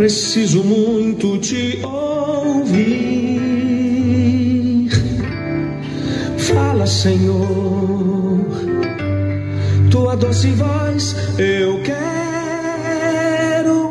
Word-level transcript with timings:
preciso 0.00 0.64
muito 0.64 1.36
te 1.36 1.78
ouvir. 1.84 3.38
Fala, 6.38 6.86
Senhor, 6.86 8.46
tua 9.90 10.16
doce 10.16 10.52
voz 10.52 11.14
eu 11.38 11.82
quero 11.82 12.94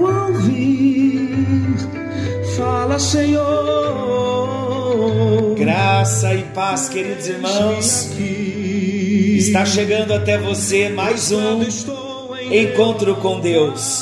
ouvir. 0.02 1.76
Fala, 2.58 2.98
Senhor. 2.98 3.46
Graça 5.60 6.34
e 6.34 6.42
paz, 6.56 6.90
queridos 6.90 7.28
irmãos. 7.28 8.10
Está 8.18 9.64
chegando 9.64 10.16
até 10.16 10.40
você 10.40 10.90
mais 10.90 11.32
um 11.32 11.62
encontro 12.52 13.16
com 13.18 13.40
Deus. 13.40 13.99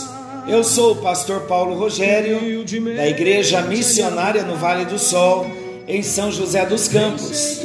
Eu 0.47 0.63
sou 0.63 0.93
o 0.93 0.95
pastor 0.95 1.41
Paulo 1.41 1.75
Rogério, 1.75 2.39
da 2.95 3.07
Igreja 3.07 3.61
Missionária 3.61 4.43
no 4.43 4.55
Vale 4.55 4.85
do 4.85 4.97
Sol, 4.97 5.45
em 5.87 6.01
São 6.01 6.31
José 6.31 6.65
dos 6.65 6.87
Campos. 6.87 7.59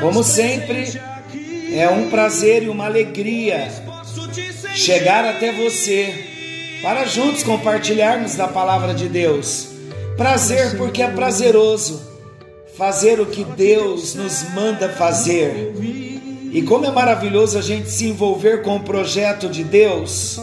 Como 0.00 0.22
sempre, 0.22 1.00
é 1.74 1.88
um 1.88 2.08
prazer 2.08 2.62
e 2.62 2.68
uma 2.68 2.86
alegria 2.86 3.68
chegar 4.74 5.24
até 5.24 5.52
você 5.52 6.78
para 6.82 7.04
juntos 7.04 7.42
compartilharmos 7.42 8.36
da 8.36 8.46
palavra 8.46 8.94
de 8.94 9.08
Deus. 9.08 9.68
Prazer 10.16 10.76
porque 10.76 11.02
é 11.02 11.08
prazeroso 11.08 12.00
fazer 12.76 13.20
o 13.20 13.26
que 13.26 13.44
Deus 13.44 14.14
nos 14.14 14.44
manda 14.54 14.88
fazer. 14.88 15.74
E 16.52 16.60
como 16.60 16.84
é 16.84 16.90
maravilhoso 16.90 17.56
a 17.56 17.62
gente 17.62 17.88
se 17.88 18.06
envolver 18.06 18.60
com 18.60 18.76
o 18.76 18.80
projeto 18.80 19.48
de 19.48 19.64
Deus 19.64 20.38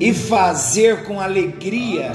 e 0.00 0.14
fazer 0.14 1.04
com 1.04 1.20
alegria, 1.20 2.10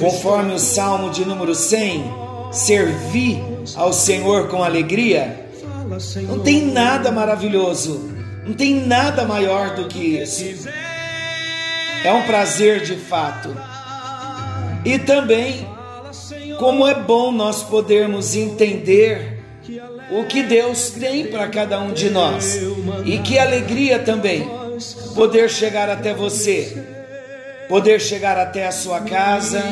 conforme 0.00 0.54
o 0.54 0.58
Salmo 0.58 1.10
de 1.10 1.22
número 1.22 1.54
100, 1.54 2.02
servir 2.50 3.42
ao 3.74 3.92
Senhor 3.92 4.48
com 4.48 4.64
alegria. 4.64 5.48
Não 6.26 6.38
tem 6.38 6.64
nada 6.64 7.12
maravilhoso, 7.12 8.10
não 8.46 8.54
tem 8.54 8.86
nada 8.86 9.26
maior 9.26 9.74
do 9.74 9.84
que 9.84 10.16
isso. 10.16 10.66
É 12.02 12.10
um 12.10 12.22
prazer 12.22 12.84
de 12.84 12.96
fato. 12.96 13.54
E 14.82 14.98
também, 14.98 15.68
como 16.58 16.88
é 16.88 16.94
bom 16.94 17.30
nós 17.30 17.62
podermos 17.62 18.34
entender 18.34 19.33
o 20.10 20.24
que 20.24 20.42
Deus 20.42 20.90
tem 20.90 21.26
para 21.26 21.48
cada 21.48 21.80
um 21.80 21.92
de 21.92 22.10
nós. 22.10 22.58
E 23.04 23.18
que 23.18 23.38
alegria 23.38 23.98
também 23.98 24.48
poder 25.14 25.48
chegar 25.48 25.88
até 25.88 26.12
você, 26.12 26.84
poder 27.68 28.00
chegar 28.00 28.36
até 28.36 28.66
a 28.66 28.72
sua 28.72 29.00
casa, 29.00 29.62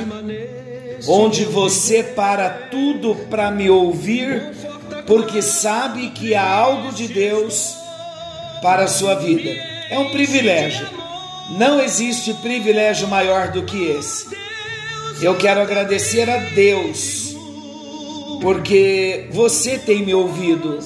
onde 1.07 1.45
você 1.45 2.03
para 2.03 2.49
tudo 2.71 3.15
para 3.29 3.51
me 3.51 3.69
ouvir, 3.69 4.43
porque 5.07 5.43
sabe 5.43 6.11
que 6.11 6.35
há 6.35 6.49
algo 6.49 6.93
de 6.93 7.09
Deus 7.09 7.77
para 8.63 8.85
a 8.85 8.89
sua 8.89 9.17
vida. 9.17 9.51
É 9.91 9.99
um 9.99 10.11
privilégio. 10.11 10.87
Não 11.59 11.81
existe 11.81 12.33
privilégio 12.35 13.09
maior 13.09 13.49
do 13.51 13.63
que 13.63 13.91
esse. 13.91 14.29
Eu 15.21 15.37
quero 15.37 15.61
agradecer 15.61 16.29
a 16.31 16.37
Deus, 16.37 17.32
porque 18.43 19.29
você 19.31 19.79
tem 19.79 20.05
me 20.05 20.13
ouvido. 20.13 20.81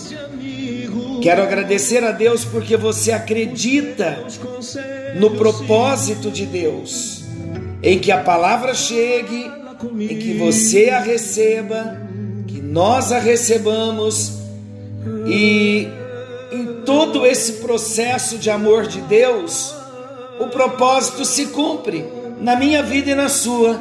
Quero 1.23 1.43
agradecer 1.43 2.05
a 2.05 2.13
Deus 2.13 2.45
porque 2.45 2.77
você 2.77 3.11
acredita 3.11 4.25
no 5.19 5.31
propósito 5.31 6.31
de 6.31 6.45
Deus, 6.45 7.25
em 7.83 7.99
que 7.99 8.13
a 8.13 8.23
palavra 8.23 8.75
chegue, 8.75 9.51
em 9.99 10.19
que 10.19 10.35
você 10.35 10.91
a 10.91 11.01
receba, 11.01 11.99
que 12.47 12.61
nós 12.61 13.11
a 13.11 13.19
recebamos 13.19 14.35
e 15.27 15.89
em 16.53 16.83
todo 16.85 17.27
esse 17.27 17.55
processo 17.55 18.37
de 18.37 18.51
amor 18.51 18.87
de 18.87 19.01
Deus, 19.01 19.75
o 20.39 20.49
propósito 20.49 21.25
se 21.25 21.47
cumpre 21.47 22.05
na 22.39 22.55
minha 22.55 22.83
vida 22.83 23.11
e 23.11 23.15
na 23.15 23.31
sua, 23.31 23.81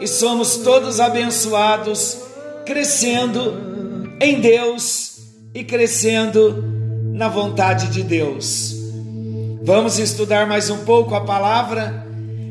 e 0.00 0.08
somos 0.08 0.56
todos 0.56 0.98
abençoados, 0.98 2.31
crescendo 2.64 4.16
em 4.20 4.40
Deus 4.40 5.18
e 5.54 5.64
crescendo 5.64 6.62
na 7.12 7.28
vontade 7.28 7.88
de 7.88 8.02
Deus. 8.02 8.74
Vamos 9.62 9.98
estudar 9.98 10.46
mais 10.46 10.70
um 10.70 10.78
pouco 10.78 11.14
a 11.14 11.20
palavra, 11.20 12.06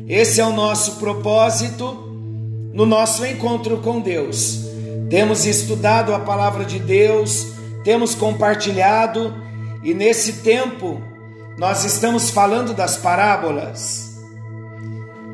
esse 0.08 0.40
é 0.40 0.44
o 0.44 0.52
nosso 0.52 0.96
propósito 0.96 1.98
no 2.72 2.86
nosso 2.86 3.24
encontro 3.24 3.78
com 3.78 4.00
Deus. 4.00 4.60
Temos 5.10 5.44
estudado 5.44 6.14
a 6.14 6.20
palavra 6.20 6.64
de 6.64 6.78
Deus, 6.78 7.48
temos 7.84 8.14
compartilhado, 8.14 9.34
e 9.82 9.92
nesse 9.92 10.42
tempo 10.42 11.02
nós 11.58 11.84
estamos 11.84 12.30
falando 12.30 12.72
das 12.72 12.96
parábolas 12.96 14.18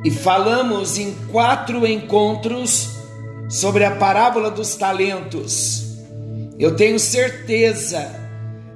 e 0.04 0.10
falamos 0.10 0.98
em 0.98 1.14
quatro 1.30 1.86
encontros 1.86 2.97
sobre 3.48 3.84
a 3.84 3.92
parábola 3.92 4.50
dos 4.50 4.74
talentos. 4.74 5.96
Eu 6.58 6.76
tenho 6.76 6.98
certeza 6.98 8.14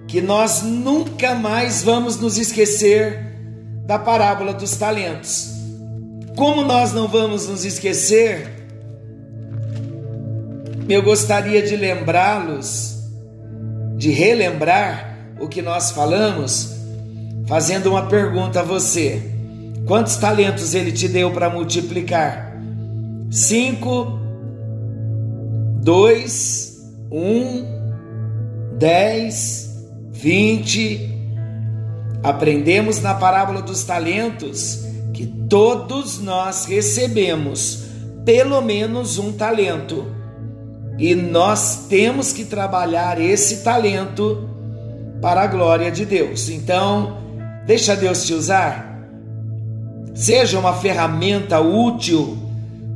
que 0.08 0.20
nós 0.20 0.62
nunca 0.62 1.34
mais 1.34 1.82
vamos 1.82 2.18
nos 2.18 2.38
esquecer 2.38 3.18
da 3.86 3.98
parábola 3.98 4.52
dos 4.52 4.76
talentos. 4.76 5.50
Como 6.36 6.62
nós 6.62 6.92
não 6.92 7.08
vamos 7.08 7.48
nos 7.48 7.64
esquecer, 7.64 8.50
eu 10.88 11.02
gostaria 11.02 11.62
de 11.62 11.76
lembrá-los, 11.76 12.96
de 13.96 14.10
relembrar 14.10 15.34
o 15.40 15.48
que 15.48 15.60
nós 15.60 15.90
falamos 15.90 16.72
fazendo 17.46 17.90
uma 17.90 18.06
pergunta 18.06 18.60
a 18.60 18.62
você: 18.62 19.22
quantos 19.86 20.16
talentos 20.16 20.74
ele 20.74 20.92
te 20.92 21.08
deu 21.08 21.30
para 21.30 21.50
multiplicar? 21.50 22.56
Cinco, 23.30 24.18
dois, 25.82 26.80
um, 27.10 27.64
dez, 28.78 29.68
vinte. 30.12 31.10
Aprendemos 32.22 33.00
na 33.00 33.14
parábola 33.14 33.60
dos 33.60 33.82
talentos 33.82 34.84
que 35.12 35.26
todos 35.26 36.20
nós 36.20 36.66
recebemos 36.66 37.82
pelo 38.24 38.60
menos 38.60 39.18
um 39.18 39.32
talento 39.32 40.06
e 40.96 41.16
nós 41.16 41.86
temos 41.88 42.32
que 42.32 42.44
trabalhar 42.44 43.20
esse 43.20 43.64
talento 43.64 44.48
para 45.20 45.42
a 45.42 45.46
glória 45.48 45.90
de 45.90 46.06
Deus. 46.06 46.48
Então, 46.48 47.18
deixa 47.66 47.96
Deus 47.96 48.24
te 48.24 48.34
usar. 48.34 49.02
Seja 50.14 50.60
uma 50.60 50.74
ferramenta 50.74 51.58
útil 51.58 52.38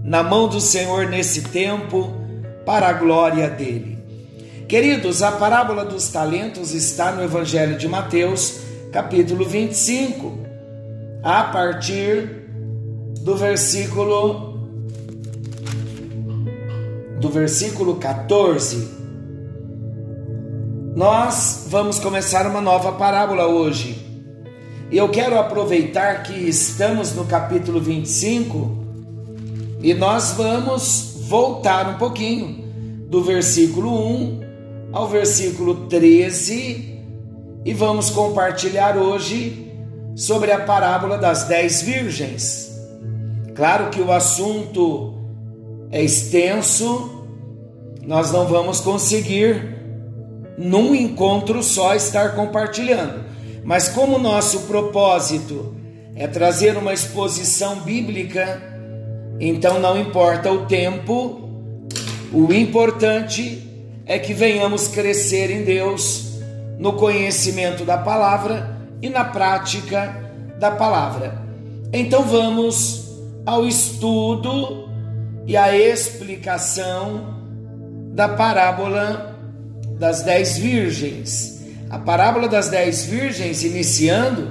na 0.05 0.23
mão 0.23 0.47
do 0.47 0.61
Senhor 0.61 1.09
nesse 1.09 1.43
tempo 1.43 2.26
para 2.67 2.89
a 2.89 2.93
glória 2.93 3.49
dele. 3.49 3.97
Queridos, 4.69 5.23
a 5.23 5.33
parábola 5.33 5.85
dos 5.85 6.09
talentos 6.09 6.75
está 6.75 7.13
no 7.13 7.23
Evangelho 7.23 7.79
de 7.79 7.89
Mateus, 7.89 8.59
capítulo 8.93 9.45
25, 9.45 10.39
a 11.23 11.45
partir 11.45 12.29
do 13.23 13.37
versículo 13.37 14.55
do 17.21 17.31
versículo 17.31 17.97
14 17.97 18.97
nós 20.97 21.67
vamos 21.69 21.99
começar 21.99 22.47
uma 22.47 22.63
nova 22.63 22.93
parábola 22.93 23.47
hoje. 23.47 24.03
E 24.91 24.97
eu 24.97 25.11
quero 25.11 25.39
aproveitar 25.39 26.23
que 26.23 26.33
estamos 26.33 27.13
no 27.13 27.27
capítulo 27.27 27.79
25 27.79 28.79
e 29.83 29.93
nós 29.93 30.33
vamos 30.33 31.16
voltar 31.27 31.89
um 31.89 31.99
pouquinho 31.99 32.65
do 33.09 33.23
versículo 33.23 33.91
1 33.91 34.41
ao 34.93 35.09
versículo 35.09 35.87
13 35.87 37.03
e 37.65 37.75
vamos 37.75 38.11
compartilhar 38.11 38.97
hoje 38.97 39.73
sobre 40.15 40.53
a 40.53 40.61
parábola 40.61 41.19
das 41.19 41.45
dez 41.45 41.83
virgens. 41.83 42.71
Claro 43.57 43.91
que 43.91 44.01
o 44.01 44.13
assunto 44.13 45.15
é 45.91 46.01
extenso, 46.01 47.25
nós 48.07 48.31
não 48.31 48.47
vamos 48.47 48.81
conseguir 48.81 49.75
num 50.57 50.95
encontro 50.95 51.61
só 51.61 51.97
estar 51.97 52.37
compartilhando. 52.37 53.25
Mas 53.65 53.89
como 53.89 54.17
nosso 54.17 54.61
propósito 54.61 55.75
é 56.15 56.29
trazer 56.29 56.77
uma 56.77 56.93
exposição 56.93 57.81
bíblica, 57.81 58.76
Então 59.39 59.79
não 59.79 59.99
importa 59.99 60.51
o 60.51 60.67
tempo, 60.67 61.49
o 62.33 62.53
importante 62.53 63.63
é 64.07 64.19
que 64.19 64.33
venhamos 64.33 64.89
crescer 64.89 65.51
em 65.51 65.63
Deus 65.63 66.39
no 66.79 66.95
conhecimento 66.95 67.85
da 67.85 67.99
palavra 67.99 68.79
e 69.03 69.09
na 69.09 69.25
prática 69.25 70.33
da 70.59 70.71
palavra. 70.71 71.43
Então 71.93 72.23
vamos 72.23 73.07
ao 73.45 73.67
estudo 73.67 74.89
e 75.47 75.57
à 75.57 75.77
explicação 75.77 77.37
da 78.13 78.29
parábola 78.29 79.37
das 79.99 80.23
dez 80.23 80.57
virgens. 80.57 81.65
A 81.89 81.99
parábola 81.99 82.49
das 82.49 82.69
dez 82.69 83.05
virgens, 83.05 83.63
iniciando, 83.63 84.51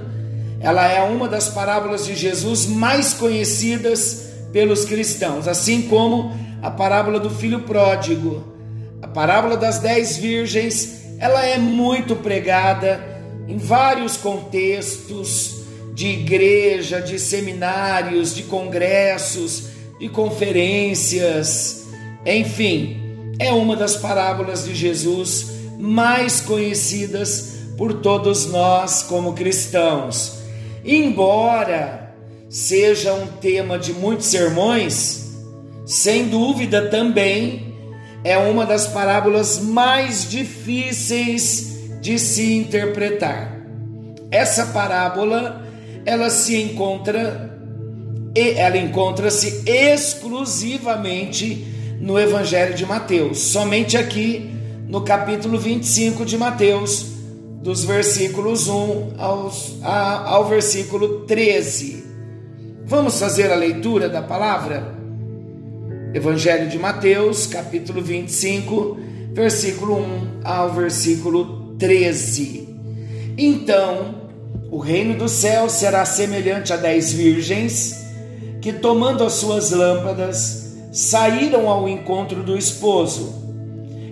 ela 0.59 0.87
é 0.87 1.01
uma 1.01 1.27
das 1.27 1.49
parábolas 1.49 2.05
de 2.05 2.15
Jesus 2.15 2.65
mais 2.65 3.13
conhecidas 3.13 4.25
pelos 4.55 4.85
cristãos, 4.85 5.49
assim 5.49 5.81
como 5.81 6.33
a 6.61 6.71
parábola 6.71 7.19
do 7.19 7.29
filho 7.29 7.63
pródigo. 7.63 8.41
A 9.01 9.07
parábola 9.07 9.57
das 9.57 9.79
dez 9.79 10.15
virgens, 10.15 11.01
ela 11.19 11.45
é 11.45 11.57
muito 11.57 12.15
pregada 12.15 13.03
em 13.49 13.57
vários 13.57 14.15
contextos 14.15 15.57
de 15.93 16.07
igreja, 16.07 17.01
de 17.01 17.19
seminários, 17.19 18.33
de 18.33 18.43
congressos, 18.43 19.71
de 19.99 20.07
conferências, 20.07 21.87
enfim, 22.25 23.35
é 23.37 23.51
uma 23.51 23.75
das 23.75 23.97
parábolas 23.97 24.63
de 24.63 24.73
Jesus 24.73 25.47
mais 25.77 26.39
conhecidas 26.39 27.55
por 27.77 27.95
todos 27.95 28.45
nós 28.45 29.03
como 29.03 29.33
cristãos. 29.33 30.37
Embora 30.85 32.04
seja 32.49 33.13
um 33.13 33.27
tema 33.27 33.77
de 33.77 33.93
muitos 33.93 34.27
sermões, 34.27 35.25
sem 35.85 36.27
dúvida 36.27 36.89
também 36.89 37.73
é 38.23 38.37
uma 38.37 38.65
das 38.65 38.87
parábolas 38.87 39.59
mais 39.59 40.29
difíceis 40.29 41.75
de 42.01 42.17
se 42.17 42.53
interpretar. 42.53 43.55
Essa 44.31 44.67
parábola, 44.67 45.63
ela 46.05 46.29
se 46.29 46.59
encontra 46.59 47.53
ela 48.37 48.77
encontra-se 48.77 49.63
exclusivamente 49.65 51.65
no 52.01 52.19
Evangelho 52.19 52.75
de 52.75 52.85
Mateus, 52.85 53.39
somente 53.39 53.95
aqui 53.95 54.51
no 54.89 55.01
capítulo 55.01 55.57
25 55.57 56.25
de 56.25 56.37
Mateus, 56.37 57.05
dos 57.61 57.85
versículos 57.85 58.67
1 58.67 59.13
aos, 59.17 59.77
a, 59.81 60.29
ao 60.29 60.49
versículo 60.49 61.21
13. 61.21 62.04
Vamos 62.87 63.19
fazer 63.19 63.51
a 63.51 63.55
leitura 63.55 64.07
da 64.07 64.21
palavra? 64.21 64.93
Evangelho 66.13 66.69
de 66.69 66.77
Mateus, 66.77 67.47
capítulo 67.47 67.99
25, 67.99 68.95
versículo 69.33 69.95
1 69.95 70.41
ao 70.43 70.71
versículo 70.71 71.75
13. 71.79 72.69
Então, 73.39 74.29
o 74.69 74.77
reino 74.77 75.17
do 75.17 75.27
céu 75.27 75.67
será 75.67 76.05
semelhante 76.05 76.73
a 76.73 76.77
dez 76.77 77.11
virgens 77.11 78.05
que, 78.61 78.71
tomando 78.71 79.23
as 79.23 79.33
suas 79.33 79.71
lâmpadas, 79.71 80.75
saíram 80.91 81.67
ao 81.67 81.89
encontro 81.89 82.43
do 82.43 82.55
esposo, 82.55 83.33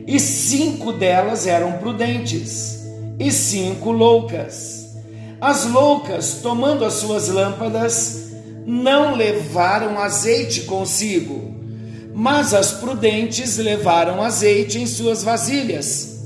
e 0.08 0.20
cinco 0.20 0.92
delas 0.92 1.46
eram 1.46 1.74
prudentes, 1.74 2.84
e 3.20 3.32
cinco 3.32 3.92
loucas. 3.92 4.98
As 5.40 5.64
loucas, 5.68 6.40
tomando 6.42 6.84
as 6.84 6.94
suas 6.94 7.28
lâmpadas, 7.28 8.23
não 8.66 9.16
levaram 9.16 10.00
azeite 10.00 10.62
consigo, 10.62 11.54
mas 12.14 12.54
as 12.54 12.72
prudentes 12.74 13.58
levaram 13.58 14.22
azeite 14.22 14.80
em 14.80 14.86
suas 14.86 15.24
vasilhas, 15.24 16.24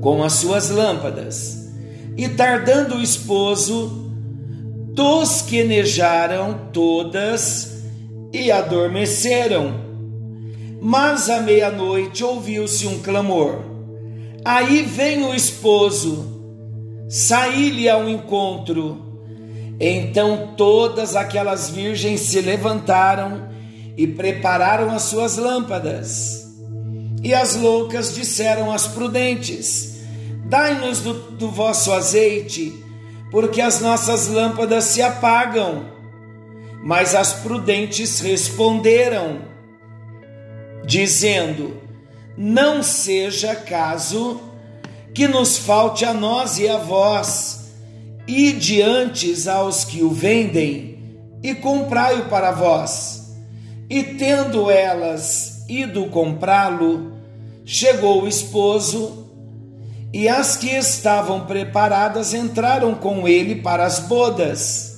com 0.00 0.22
as 0.22 0.34
suas 0.34 0.70
lâmpadas. 0.70 1.68
E 2.16 2.28
tardando 2.28 2.96
o 2.96 3.02
esposo, 3.02 4.12
tosquenejaram 4.94 6.68
todas 6.72 7.82
e 8.32 8.50
adormeceram. 8.50 9.82
Mas 10.80 11.28
à 11.28 11.40
meia-noite 11.40 12.22
ouviu-se 12.22 12.86
um 12.86 13.00
clamor. 13.00 13.64
Aí 14.44 14.82
vem 14.82 15.24
o 15.24 15.34
esposo, 15.34 16.26
saí-lhe 17.08 17.88
ao 17.88 18.08
encontro. 18.08 19.13
Então 19.80 20.54
todas 20.56 21.16
aquelas 21.16 21.70
virgens 21.70 22.20
se 22.20 22.40
levantaram 22.40 23.48
e 23.96 24.06
prepararam 24.06 24.90
as 24.90 25.02
suas 25.02 25.36
lâmpadas. 25.36 26.44
E 27.22 27.32
as 27.32 27.56
loucas 27.56 28.14
disseram 28.14 28.70
às 28.70 28.86
prudentes: 28.86 30.00
Dai-nos 30.44 31.00
do, 31.00 31.14
do 31.30 31.50
vosso 31.50 31.92
azeite, 31.92 32.72
porque 33.30 33.60
as 33.60 33.80
nossas 33.80 34.28
lâmpadas 34.28 34.84
se 34.84 35.02
apagam. 35.02 35.92
Mas 36.82 37.14
as 37.14 37.32
prudentes 37.32 38.20
responderam, 38.20 39.40
dizendo: 40.84 41.80
Não 42.36 42.82
seja 42.82 43.56
caso 43.56 44.40
que 45.14 45.26
nos 45.26 45.56
falte 45.56 46.04
a 46.04 46.12
nós 46.12 46.58
e 46.58 46.68
a 46.68 46.76
vós, 46.76 47.63
e 48.26 48.52
diante 48.52 49.48
aos 49.48 49.84
que 49.84 50.02
o 50.02 50.10
vendem, 50.10 50.98
e 51.42 51.54
comprai-o 51.54 52.24
para 52.28 52.50
vós. 52.52 53.34
E 53.88 54.02
tendo 54.02 54.70
elas 54.70 55.64
ido 55.68 56.06
comprá-lo, 56.06 57.12
chegou 57.64 58.22
o 58.22 58.28
esposo, 58.28 59.24
e 60.12 60.28
as 60.28 60.56
que 60.56 60.70
estavam 60.70 61.44
preparadas 61.44 62.32
entraram 62.32 62.94
com 62.94 63.26
ele 63.26 63.56
para 63.56 63.84
as 63.84 63.98
bodas 63.98 64.94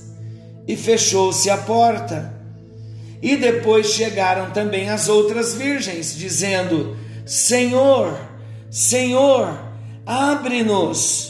e 0.67 0.76
fechou-se 0.76 1.49
a 1.49 1.56
porta. 1.56 2.34
E 3.23 3.37
depois 3.37 3.93
chegaram 3.93 4.50
também 4.50 4.90
as 4.90 5.08
outras 5.08 5.55
virgens, 5.55 6.14
dizendo: 6.17 6.97
Senhor, 7.25 8.18
Senhor, 8.71 9.59
abre-nos. 10.04 11.25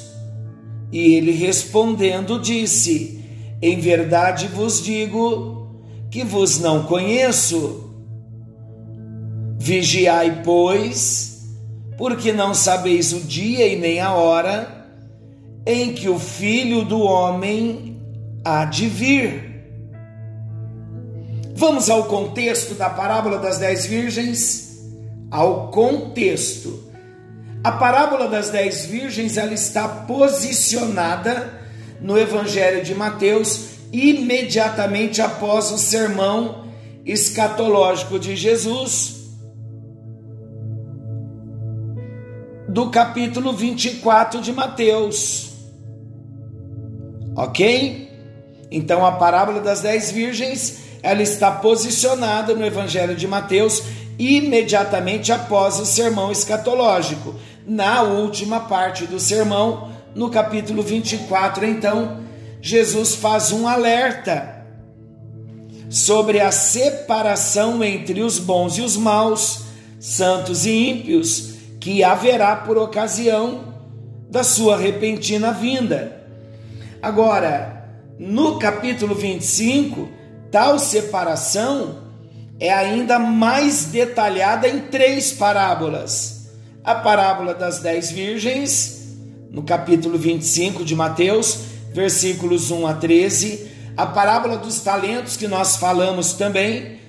E 0.92 1.14
ele 1.14 1.32
respondendo 1.32 2.40
disse: 2.40 3.24
Em 3.60 3.78
verdade 3.78 4.46
vos 4.48 4.82
digo 4.82 5.68
que 6.10 6.24
vos 6.24 6.58
não 6.58 6.84
conheço. 6.84 7.84
Vigiai, 9.58 10.42
pois, 10.44 11.56
porque 11.98 12.32
não 12.32 12.54
sabeis 12.54 13.12
o 13.12 13.20
dia 13.20 13.66
e 13.66 13.76
nem 13.76 14.00
a 14.00 14.14
hora 14.14 14.76
em 15.66 15.92
que 15.92 16.08
o 16.08 16.18
filho 16.18 16.84
do 16.84 17.00
homem 17.00 18.00
há 18.44 18.64
de 18.64 18.86
vir. 18.86 19.46
Vamos 21.56 21.90
ao 21.90 22.04
contexto 22.04 22.74
da 22.74 22.88
parábola 22.88 23.38
das 23.38 23.58
dez 23.58 23.86
virgens? 23.86 24.78
Ao 25.30 25.68
contexto. 25.70 26.85
A 27.66 27.72
parábola 27.72 28.28
das 28.28 28.48
dez 28.48 28.86
virgens 28.86 29.36
ela 29.36 29.52
está 29.52 29.88
posicionada 29.88 31.52
no 32.00 32.16
Evangelho 32.16 32.84
de 32.84 32.94
Mateus 32.94 33.70
imediatamente 33.92 35.20
após 35.20 35.72
o 35.72 35.76
sermão 35.76 36.68
escatológico 37.04 38.20
de 38.20 38.36
Jesus, 38.36 39.16
do 42.68 42.88
capítulo 42.88 43.52
24 43.52 44.40
de 44.40 44.52
Mateus. 44.52 45.50
Ok? 47.34 48.08
Então 48.70 49.04
a 49.04 49.10
parábola 49.10 49.60
das 49.60 49.80
dez 49.80 50.12
virgens 50.12 50.84
ela 51.02 51.20
está 51.20 51.50
posicionada 51.50 52.54
no 52.54 52.64
Evangelho 52.64 53.16
de 53.16 53.26
Mateus 53.26 53.82
imediatamente 54.18 55.32
após 55.32 55.78
o 55.78 55.86
sermão 55.86 56.30
escatológico. 56.30 57.34
Na 57.66 58.02
última 58.02 58.60
parte 58.60 59.06
do 59.06 59.18
sermão, 59.18 59.90
no 60.14 60.30
capítulo 60.30 60.84
24, 60.84 61.66
então, 61.66 62.20
Jesus 62.60 63.16
faz 63.16 63.50
um 63.50 63.66
alerta 63.66 64.64
sobre 65.90 66.40
a 66.40 66.52
separação 66.52 67.82
entre 67.82 68.22
os 68.22 68.38
bons 68.38 68.78
e 68.78 68.82
os 68.82 68.96
maus, 68.96 69.62
santos 69.98 70.64
e 70.64 70.70
ímpios, 70.70 71.54
que 71.80 72.04
haverá 72.04 72.54
por 72.54 72.78
ocasião 72.78 73.74
da 74.30 74.44
sua 74.44 74.76
repentina 74.76 75.52
vinda. 75.52 76.24
Agora, 77.02 77.84
no 78.16 78.60
capítulo 78.60 79.14
25, 79.14 80.08
tal 80.52 80.78
separação 80.78 81.98
é 82.60 82.72
ainda 82.72 83.18
mais 83.18 83.86
detalhada 83.86 84.68
em 84.68 84.82
três 84.82 85.32
parábolas. 85.32 86.35
A 86.86 86.94
parábola 86.94 87.52
das 87.52 87.80
dez 87.80 88.12
virgens, 88.12 89.08
no 89.50 89.64
capítulo 89.64 90.16
25 90.16 90.84
de 90.84 90.94
Mateus, 90.94 91.58
versículos 91.92 92.70
1 92.70 92.86
a 92.86 92.94
13, 92.94 93.66
a 93.96 94.06
parábola 94.06 94.56
dos 94.56 94.78
talentos, 94.82 95.36
que 95.36 95.48
nós 95.48 95.78
falamos 95.78 96.34
também, 96.34 97.00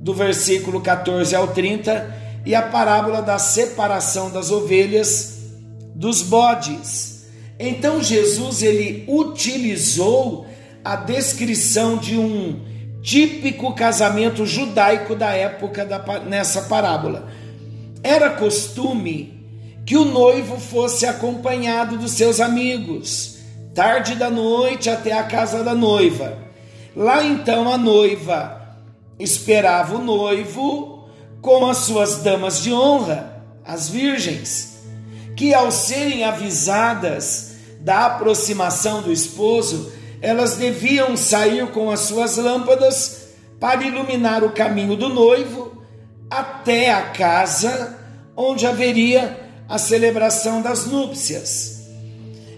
do 0.00 0.14
versículo 0.14 0.80
14 0.80 1.36
ao 1.36 1.48
30, 1.48 2.16
e 2.46 2.54
a 2.54 2.62
parábola 2.62 3.20
da 3.20 3.38
separação 3.38 4.30
das 4.30 4.50
ovelhas 4.50 5.36
dos 5.94 6.22
bodes. 6.22 7.26
Então 7.58 8.02
Jesus 8.02 8.62
ele 8.62 9.04
utilizou 9.06 10.46
a 10.82 10.96
descrição 10.96 11.98
de 11.98 12.16
um 12.16 12.58
típico 13.02 13.74
casamento 13.74 14.46
judaico 14.46 15.14
da 15.14 15.32
época 15.32 15.84
da, 15.84 16.02
nessa 16.20 16.62
parábola. 16.62 17.28
Era 18.06 18.30
costume 18.30 19.36
que 19.84 19.96
o 19.96 20.04
noivo 20.04 20.60
fosse 20.60 21.04
acompanhado 21.04 21.98
dos 21.98 22.12
seus 22.12 22.38
amigos, 22.38 23.38
tarde 23.74 24.14
da 24.14 24.30
noite 24.30 24.88
até 24.88 25.12
a 25.12 25.24
casa 25.24 25.64
da 25.64 25.74
noiva. 25.74 26.38
Lá 26.94 27.24
então 27.24 27.68
a 27.68 27.76
noiva 27.76 28.78
esperava 29.18 29.96
o 29.96 30.04
noivo 30.04 31.08
com 31.42 31.66
as 31.68 31.78
suas 31.78 32.18
damas 32.22 32.62
de 32.62 32.72
honra, 32.72 33.42
as 33.64 33.88
virgens, 33.88 34.78
que 35.36 35.52
ao 35.52 35.72
serem 35.72 36.22
avisadas 36.22 37.56
da 37.80 38.06
aproximação 38.06 39.02
do 39.02 39.10
esposo, 39.10 39.92
elas 40.22 40.54
deviam 40.56 41.16
sair 41.16 41.66
com 41.72 41.90
as 41.90 42.02
suas 42.02 42.36
lâmpadas 42.36 43.30
para 43.58 43.82
iluminar 43.82 44.44
o 44.44 44.52
caminho 44.52 44.94
do 44.94 45.08
noivo 45.08 45.75
até 46.30 46.92
a 46.92 47.02
casa 47.10 47.98
onde 48.36 48.66
haveria 48.66 49.48
a 49.68 49.78
celebração 49.78 50.60
das 50.62 50.86
núpcias. 50.86 51.76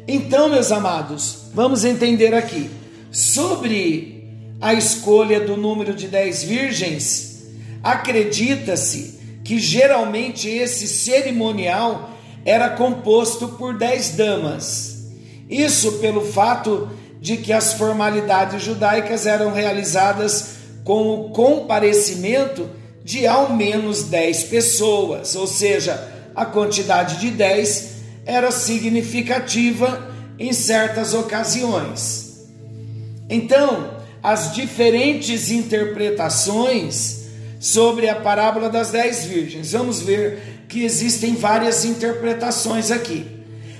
Então, 0.06 0.48
meus 0.48 0.72
amados, 0.72 1.50
vamos 1.54 1.84
entender 1.84 2.34
aqui 2.34 2.70
sobre 3.10 4.26
a 4.60 4.74
escolha 4.74 5.40
do 5.40 5.56
número 5.56 5.94
de 5.94 6.08
dez 6.08 6.42
virgens. 6.42 7.46
Acredita-se 7.82 9.18
que 9.44 9.58
geralmente 9.58 10.48
esse 10.48 10.88
cerimonial 10.88 12.10
era 12.44 12.70
composto 12.70 13.48
por 13.48 13.76
dez 13.76 14.10
damas. 14.10 15.06
Isso 15.48 15.92
pelo 15.98 16.20
fato 16.20 16.88
de 17.20 17.36
que 17.36 17.52
as 17.52 17.74
formalidades 17.74 18.62
judaicas 18.62 19.26
eram 19.26 19.52
realizadas 19.52 20.56
com 20.84 21.10
o 21.10 21.30
comparecimento 21.30 22.68
de 23.08 23.26
ao 23.26 23.54
menos 23.54 24.02
10 24.02 24.44
pessoas, 24.44 25.34
ou 25.34 25.46
seja, 25.46 26.06
a 26.36 26.44
quantidade 26.44 27.18
de 27.18 27.30
10 27.30 27.92
era 28.26 28.50
significativa 28.50 30.12
em 30.38 30.52
certas 30.52 31.14
ocasiões. 31.14 32.46
Então, 33.30 33.94
as 34.22 34.52
diferentes 34.52 35.50
interpretações 35.50 37.20
sobre 37.58 38.10
a 38.10 38.16
parábola 38.16 38.68
das 38.68 38.90
dez 38.90 39.24
virgens. 39.24 39.72
Vamos 39.72 40.02
ver 40.02 40.66
que 40.68 40.84
existem 40.84 41.34
várias 41.34 41.86
interpretações 41.86 42.90
aqui. 42.90 43.26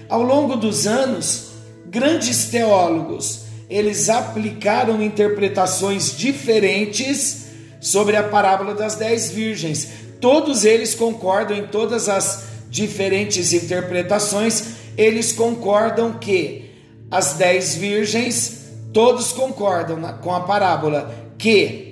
Ao 0.08 0.22
longo 0.22 0.56
dos 0.56 0.86
anos, 0.86 1.50
grandes 1.84 2.46
teólogos, 2.46 3.40
eles 3.68 4.08
aplicaram 4.08 5.02
interpretações 5.02 6.16
diferentes 6.16 7.47
sobre 7.80 8.16
a 8.16 8.22
parábola 8.22 8.74
das 8.74 8.96
dez 8.96 9.30
virgens. 9.30 9.88
Todos 10.20 10.64
eles 10.64 10.94
concordam 10.94 11.56
em 11.56 11.66
todas 11.66 12.08
as 12.08 12.48
diferentes 12.70 13.52
interpretações, 13.52 14.76
eles 14.96 15.32
concordam 15.32 16.14
que 16.14 16.70
as 17.10 17.34
dez 17.34 17.74
virgens, 17.74 18.68
todos 18.92 19.32
concordam 19.32 20.00
com 20.20 20.34
a 20.34 20.40
parábola 20.40 21.14
que 21.38 21.88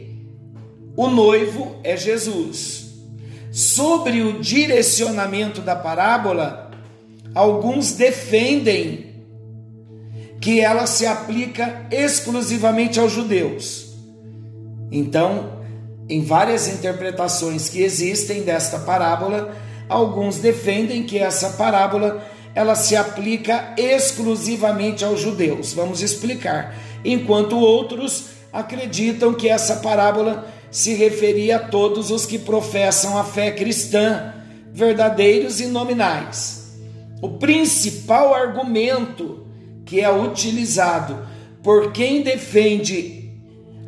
o 0.96 1.08
noivo 1.08 1.76
é 1.84 1.96
Jesus. 1.96 2.86
Sobre 3.52 4.22
o 4.22 4.40
direcionamento 4.40 5.60
da 5.60 5.74
parábola, 5.74 6.70
alguns 7.34 7.92
defendem 7.92 9.06
que 10.40 10.60
ela 10.60 10.86
se 10.86 11.06
aplica 11.06 11.86
exclusivamente 11.90 13.00
aos 13.00 13.12
judeus. 13.12 13.94
Então, 14.90 15.55
em 16.08 16.22
várias 16.24 16.68
interpretações 16.68 17.68
que 17.68 17.82
existem 17.82 18.42
desta 18.42 18.78
parábola, 18.78 19.56
alguns 19.88 20.38
defendem 20.38 21.04
que 21.04 21.18
essa 21.18 21.50
parábola 21.50 22.24
ela 22.54 22.74
se 22.74 22.96
aplica 22.96 23.74
exclusivamente 23.76 25.04
aos 25.04 25.20
judeus. 25.20 25.72
Vamos 25.72 26.00
explicar. 26.00 26.74
Enquanto 27.04 27.58
outros 27.58 28.28
acreditam 28.52 29.34
que 29.34 29.48
essa 29.48 29.76
parábola 29.76 30.46
se 30.70 30.94
referia 30.94 31.56
a 31.56 31.68
todos 31.68 32.10
os 32.10 32.24
que 32.24 32.38
professam 32.38 33.18
a 33.18 33.24
fé 33.24 33.50
cristã, 33.50 34.32
verdadeiros 34.72 35.60
e 35.60 35.66
nominais. 35.66 36.76
O 37.20 37.30
principal 37.30 38.34
argumento 38.34 39.46
que 39.84 40.00
é 40.00 40.10
utilizado 40.10 41.26
por 41.62 41.92
quem 41.92 42.22
defende 42.22 43.25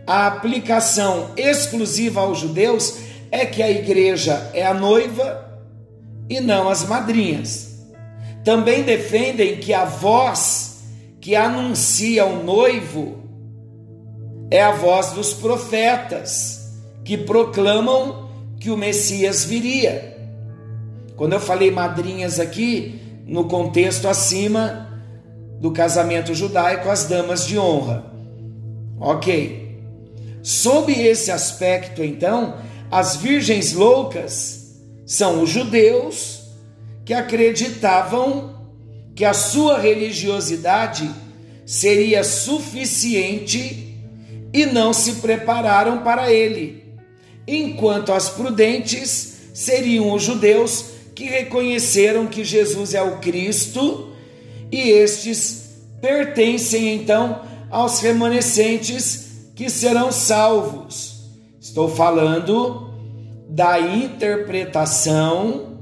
a 0.09 0.27
aplicação 0.27 1.33
exclusiva 1.37 2.23
aos 2.23 2.39
judeus 2.39 2.97
é 3.31 3.45
que 3.45 3.63
a 3.63 3.71
igreja 3.71 4.51
é 4.55 4.65
a 4.65 4.73
noiva 4.73 5.61
e 6.31 6.41
não 6.41 6.67
as 6.71 6.89
madrinhas. 6.89 7.85
Também 8.43 8.85
defendem 8.85 9.59
que 9.59 9.75
a 9.75 9.85
voz 9.85 10.79
que 11.21 11.37
anuncia 11.37 12.25
o 12.25 12.43
noivo 12.43 13.19
é 14.51 14.63
a 14.63 14.73
voz 14.73 15.11
dos 15.11 15.35
profetas 15.35 16.73
que 17.05 17.19
proclamam 17.19 18.31
que 18.59 18.71
o 18.71 18.79
Messias 18.79 19.45
viria. 19.45 20.17
Quando 21.17 21.35
eu 21.35 21.41
falei 21.41 21.71
madrinhas 21.71 22.41
aqui, 22.41 22.99
no 23.27 23.45
contexto 23.45 24.09
acima, 24.09 24.89
do 25.61 25.71
casamento 25.71 26.35
judaico 26.35 26.89
as 26.89 27.05
damas 27.05 27.47
de 27.47 27.59
honra. 27.59 28.11
Ok. 28.99 29.68
Sob 30.49 30.91
esse 30.91 31.31
aspecto, 31.31 32.03
então, 32.03 32.57
as 32.91 33.17
virgens 33.17 33.75
loucas 33.75 34.81
são 35.05 35.43
os 35.43 35.51
judeus 35.51 36.41
que 37.05 37.13
acreditavam 37.13 38.59
que 39.15 39.27
a 39.27 39.35
sua 39.35 39.79
religiosidade 39.79 41.07
seria 41.67 42.25
suficiente 42.25 43.95
e 44.51 44.65
não 44.65 44.95
se 44.95 45.17
prepararam 45.17 45.99
para 45.99 46.33
ele, 46.33 46.95
enquanto 47.47 48.11
as 48.11 48.31
prudentes 48.31 49.51
seriam 49.53 50.15
os 50.15 50.23
judeus 50.23 50.87
que 51.15 51.25
reconheceram 51.25 52.27
que 52.27 52.43
Jesus 52.43 52.95
é 52.95 53.03
o 53.03 53.19
Cristo 53.19 54.15
e 54.73 54.81
estes 54.81 55.75
pertencem 56.01 56.95
então 56.95 57.43
aos 57.71 58.01
remanescentes 58.01 59.28
que 59.59 59.69
serão 59.69 60.13
salvos. 60.13 61.17
Estou 61.61 61.89
falando 61.89 62.95
da 63.49 63.81
interpretação 63.81 65.81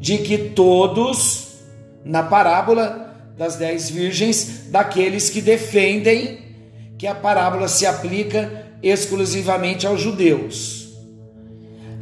de 0.00 0.16
que 0.16 0.38
todos, 0.38 1.58
na 2.02 2.22
parábola 2.22 3.14
das 3.36 3.56
dez 3.56 3.90
virgens, 3.90 4.70
daqueles 4.70 5.28
que 5.28 5.42
defendem 5.42 6.38
que 6.96 7.06
a 7.06 7.14
parábola 7.14 7.68
se 7.68 7.84
aplica 7.84 8.64
exclusivamente 8.82 9.86
aos 9.86 10.00
judeus. 10.00 10.88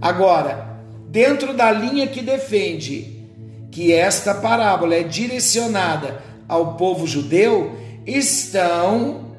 Agora, 0.00 0.78
dentro 1.08 1.54
da 1.54 1.72
linha 1.72 2.06
que 2.06 2.22
defende 2.22 3.26
que 3.72 3.92
esta 3.92 4.32
parábola 4.32 4.94
é 4.94 5.02
direcionada 5.02 6.22
ao 6.46 6.76
povo 6.76 7.04
judeu, 7.04 7.76
estão 8.06 9.33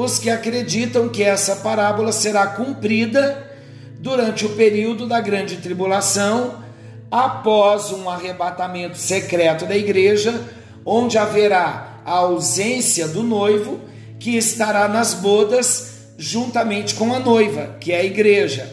os 0.00 0.20
que 0.20 0.30
acreditam 0.30 1.08
que 1.08 1.24
essa 1.24 1.56
parábola 1.56 2.12
será 2.12 2.46
cumprida 2.46 3.50
durante 3.98 4.46
o 4.46 4.50
período 4.50 5.08
da 5.08 5.20
grande 5.20 5.56
tribulação, 5.56 6.62
após 7.10 7.90
um 7.90 8.08
arrebatamento 8.08 8.96
secreto 8.96 9.66
da 9.66 9.76
igreja, 9.76 10.40
onde 10.86 11.18
haverá 11.18 12.00
a 12.06 12.12
ausência 12.12 13.08
do 13.08 13.24
noivo 13.24 13.80
que 14.20 14.36
estará 14.36 14.86
nas 14.86 15.14
bodas 15.14 16.12
juntamente 16.16 16.94
com 16.94 17.12
a 17.12 17.18
noiva, 17.18 17.76
que 17.80 17.90
é 17.90 17.98
a 17.98 18.04
igreja. 18.04 18.70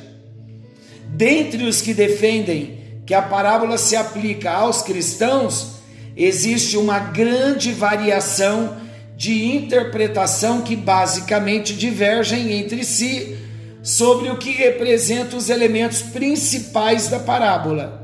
Dentre 1.07 1.63
os 1.63 1.81
que 1.81 1.95
defendem 1.95 3.01
que 3.03 3.15
a 3.15 3.23
parábola 3.23 3.79
se 3.79 3.95
aplica 3.95 4.51
aos 4.51 4.83
cristãos, 4.83 5.77
existe 6.15 6.77
uma 6.77 6.99
grande 6.99 7.71
variação 7.71 8.84
de 9.15 9.55
interpretação 9.55 10.61
que 10.61 10.75
basicamente 10.75 11.73
divergem 11.73 12.53
entre 12.53 12.83
si 12.83 13.37
sobre 13.81 14.29
o 14.29 14.37
que 14.37 14.51
representa 14.51 15.37
os 15.37 15.49
elementos 15.49 16.01
principais 16.01 17.07
da 17.07 17.19
parábola. 17.19 18.03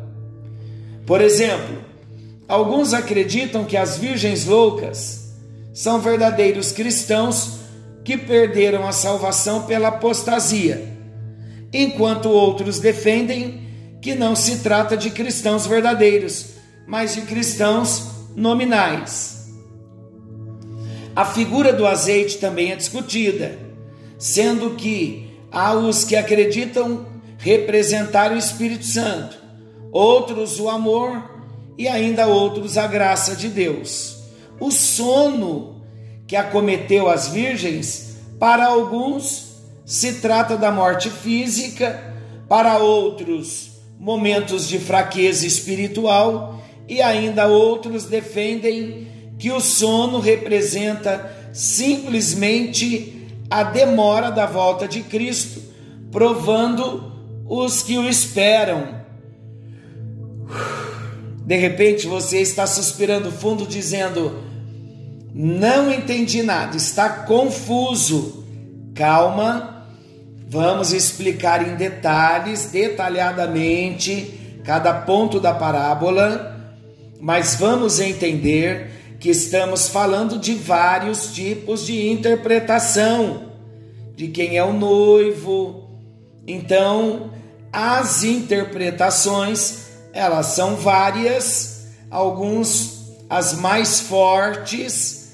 Por 1.06 1.22
exemplo, 1.22 1.84
alguns 2.48 2.94
acreditam 2.94 3.66
que 3.66 3.76
as 3.76 3.98
virgens 3.98 4.46
loucas 4.46 5.34
são 5.74 6.00
verdadeiros 6.00 6.72
cristãos 6.72 7.60
que 8.04 8.18
perderam 8.18 8.88
a 8.88 8.92
salvação 8.92 9.64
pela 9.64 9.90
apostasia, 9.90 10.98
enquanto 11.74 12.30
outros 12.30 12.80
defendem 12.80 13.62
que 14.02 14.16
não 14.16 14.36
se 14.36 14.60
trata 14.60 14.98
de 14.98 15.12
cristãos 15.12 15.66
verdadeiros, 15.66 16.48
mas 16.88 17.14
de 17.14 17.22
cristãos 17.22 18.04
nominais. 18.36 19.31
A 21.16 21.26
figura 21.26 21.74
do 21.74 21.86
azeite 21.86 22.38
também 22.38 22.72
é 22.72 22.76
discutida, 22.76 23.60
sendo 24.18 24.76
que 24.76 25.30
há 25.52 25.74
os 25.74 26.06
que 26.06 26.16
acreditam 26.16 27.06
representar 27.38 28.32
o 28.32 28.38
Espírito 28.38 28.86
Santo, 28.86 29.38
outros 29.92 30.60
o 30.60 30.70
amor 30.70 31.30
e 31.78 31.88
ainda 31.88 32.28
outros 32.28 32.78
a 32.78 32.88
graça 32.88 33.36
de 33.36 33.50
Deus. 33.50 34.20
O 34.60 34.72
sono 34.72 35.82
que 36.26 36.36
acometeu 36.36 37.10
as 37.10 37.28
virgens, 37.28 38.16
para 38.40 38.68
alguns 38.68 39.52
se 39.84 40.22
trata 40.22 40.56
da 40.56 40.72
morte 40.72 41.10
física, 41.10 42.16
para 42.48 42.78
outros, 42.78 43.72
momentos 44.00 44.68
de 44.68 44.80
fraqueza 44.80 45.46
espiritual, 45.46 46.62
e 46.88 47.02
ainda 47.02 47.48
outros 47.48 48.06
defendem 48.06 49.11
que 49.42 49.52
o 49.52 49.60
sono 49.60 50.20
representa 50.20 51.36
simplesmente 51.52 53.28
a 53.50 53.64
demora 53.64 54.30
da 54.30 54.46
volta 54.46 54.88
de 54.88 55.02
Cristo, 55.02 55.64
provando 56.12 57.12
os 57.50 57.82
que 57.82 57.98
o 57.98 58.08
esperam. 58.08 59.02
De 61.44 61.58
repente 61.58 62.06
você 62.06 62.40
está 62.40 62.68
suspirando 62.68 63.32
fundo, 63.32 63.66
dizendo: 63.66 64.44
Não 65.34 65.92
entendi 65.92 66.44
nada, 66.44 66.78
está 66.78 67.10
confuso. 67.10 68.46
Calma, 68.94 69.88
vamos 70.48 70.94
explicar 70.94 71.68
em 71.68 71.76
detalhes, 71.76 72.68
detalhadamente, 72.68 74.60
cada 74.64 74.94
ponto 74.94 75.40
da 75.40 75.52
parábola, 75.52 76.76
mas 77.20 77.56
vamos 77.56 78.00
entender 78.00 79.01
que 79.22 79.30
estamos 79.30 79.88
falando 79.88 80.40
de 80.40 80.56
vários 80.56 81.28
tipos 81.28 81.86
de 81.86 82.10
interpretação, 82.10 83.52
de 84.16 84.30
quem 84.30 84.58
é 84.58 84.64
o 84.64 84.74
noivo. 84.74 85.92
Então, 86.48 87.30
as 87.72 88.24
interpretações 88.24 89.92
elas 90.12 90.48
são 90.48 90.76
várias, 90.76 91.88
alguns 92.10 93.12
as 93.30 93.54
mais 93.54 94.00
fortes, 94.02 95.34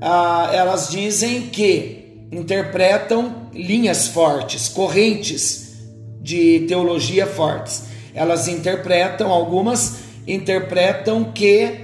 ah, 0.00 0.50
elas 0.52 0.88
dizem 0.88 1.42
que 1.42 2.26
interpretam 2.32 3.48
linhas 3.54 4.08
fortes, 4.08 4.68
correntes 4.68 5.76
de 6.20 6.64
teologia 6.66 7.28
fortes. 7.28 7.84
Elas 8.12 8.48
interpretam, 8.48 9.30
algumas 9.30 9.98
interpretam 10.26 11.32
que 11.32 11.83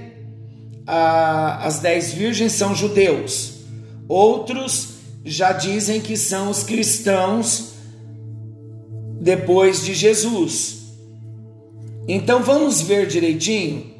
ah, 0.85 1.65
as 1.65 1.79
dez 1.79 2.13
virgens 2.13 2.53
são 2.53 2.75
judeus, 2.75 3.53
outros 4.07 4.89
já 5.23 5.51
dizem 5.51 6.01
que 6.01 6.17
são 6.17 6.49
os 6.49 6.63
cristãos 6.63 7.73
depois 9.19 9.83
de 9.83 9.93
Jesus. 9.93 10.81
Então 12.07 12.41
vamos 12.41 12.81
ver 12.81 13.05
direitinho 13.05 13.91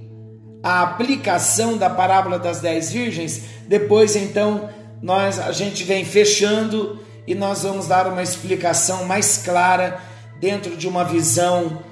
a 0.64 0.82
aplicação 0.84 1.78
da 1.78 1.90
parábola 1.90 2.38
das 2.38 2.60
dez 2.60 2.92
virgens. 2.92 3.42
Depois, 3.68 4.16
então, 4.16 4.70
nós 5.02 5.40
a 5.40 5.52
gente 5.52 5.84
vem 5.84 6.06
fechando 6.06 7.00
e 7.26 7.34
nós 7.34 7.64
vamos 7.64 7.88
dar 7.88 8.08
uma 8.08 8.22
explicação 8.22 9.06
mais 9.06 9.38
clara 9.38 10.00
dentro 10.40 10.76
de 10.76 10.88
uma 10.88 11.04
visão 11.04 11.84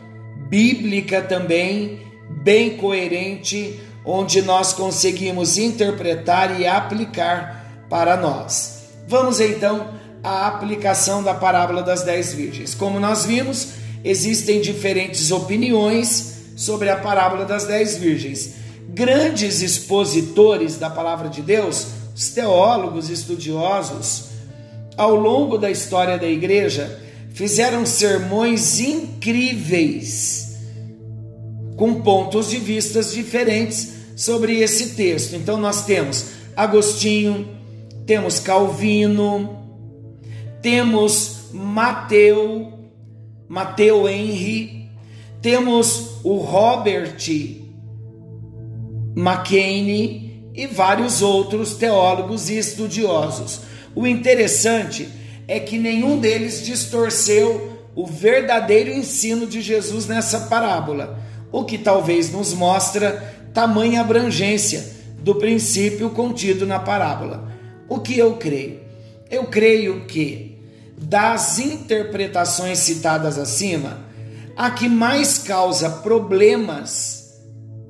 bíblica 0.49 1.21
também, 1.21 2.01
bem 2.43 2.77
coerente, 2.77 3.79
onde 4.05 4.41
nós 4.41 4.73
conseguimos 4.73 5.57
interpretar 5.57 6.59
e 6.59 6.65
aplicar 6.65 7.85
para 7.89 8.17
nós. 8.17 8.83
Vamos 9.07 9.39
então 9.39 9.87
à 10.23 10.47
aplicação 10.47 11.23
da 11.23 11.33
parábola 11.33 11.81
das 11.81 12.03
dez 12.03 12.33
virgens. 12.33 12.75
Como 12.75 12.99
nós 12.99 13.25
vimos, 13.25 13.69
existem 14.03 14.61
diferentes 14.61 15.31
opiniões 15.31 16.53
sobre 16.55 16.89
a 16.89 16.95
parábola 16.95 17.45
das 17.45 17.65
dez 17.65 17.97
virgens. 17.97 18.55
Grandes 18.89 19.61
expositores 19.61 20.77
da 20.77 20.89
palavra 20.89 21.29
de 21.29 21.41
Deus, 21.41 21.87
os 22.15 22.29
teólogos 22.29 23.09
estudiosos, 23.09 24.25
ao 24.97 25.15
longo 25.15 25.57
da 25.57 25.71
história 25.71 26.17
da 26.17 26.27
igreja, 26.27 26.99
fizeram 27.33 27.85
sermões 27.85 28.79
incríveis, 28.79 30.48
com 31.79 32.01
pontos 32.01 32.49
de 32.49 32.57
vistas 32.57 33.13
diferentes 33.13 33.93
sobre 34.13 34.59
esse 34.59 34.95
texto. 34.95 35.33
Então 35.33 35.55
nós 35.55 35.85
temos 35.85 36.31
Agostinho, 36.53 37.47
temos 38.05 38.37
Calvino, 38.37 39.57
temos 40.61 41.47
Mateu, 41.53 42.73
Mateu 43.47 44.09
Henry, 44.09 44.89
temos 45.41 46.19
o 46.21 46.35
Robert 46.39 47.15
McCain 49.15 50.51
e 50.53 50.67
vários 50.67 51.21
outros 51.21 51.75
teólogos 51.75 52.49
e 52.49 52.57
estudiosos. 52.57 53.61
O 53.95 54.05
interessante 54.05 55.07
é 55.47 55.61
que 55.61 55.77
nenhum 55.77 56.19
deles 56.19 56.61
distorceu 56.61 57.87
o 57.95 58.05
verdadeiro 58.05 58.91
ensino 58.91 59.47
de 59.47 59.61
Jesus 59.61 60.07
nessa 60.07 60.41
parábola, 60.41 61.28
o 61.51 61.63
que 61.63 61.77
talvez 61.77 62.31
nos 62.31 62.53
mostra 62.53 63.35
tamanha 63.53 64.01
abrangência 64.01 64.85
do 65.19 65.35
princípio 65.35 66.09
contido 66.11 66.65
na 66.65 66.79
parábola. 66.79 67.51
O 67.87 67.99
que 67.99 68.17
eu 68.17 68.35
creio? 68.35 68.79
Eu 69.29 69.45
creio 69.45 70.05
que 70.05 70.57
das 70.97 71.59
interpretações 71.59 72.79
citadas 72.79 73.37
acima, 73.37 73.99
a 74.55 74.69
que 74.71 74.89
mais 74.89 75.37
causa 75.37 75.89
problemas, 75.89 77.39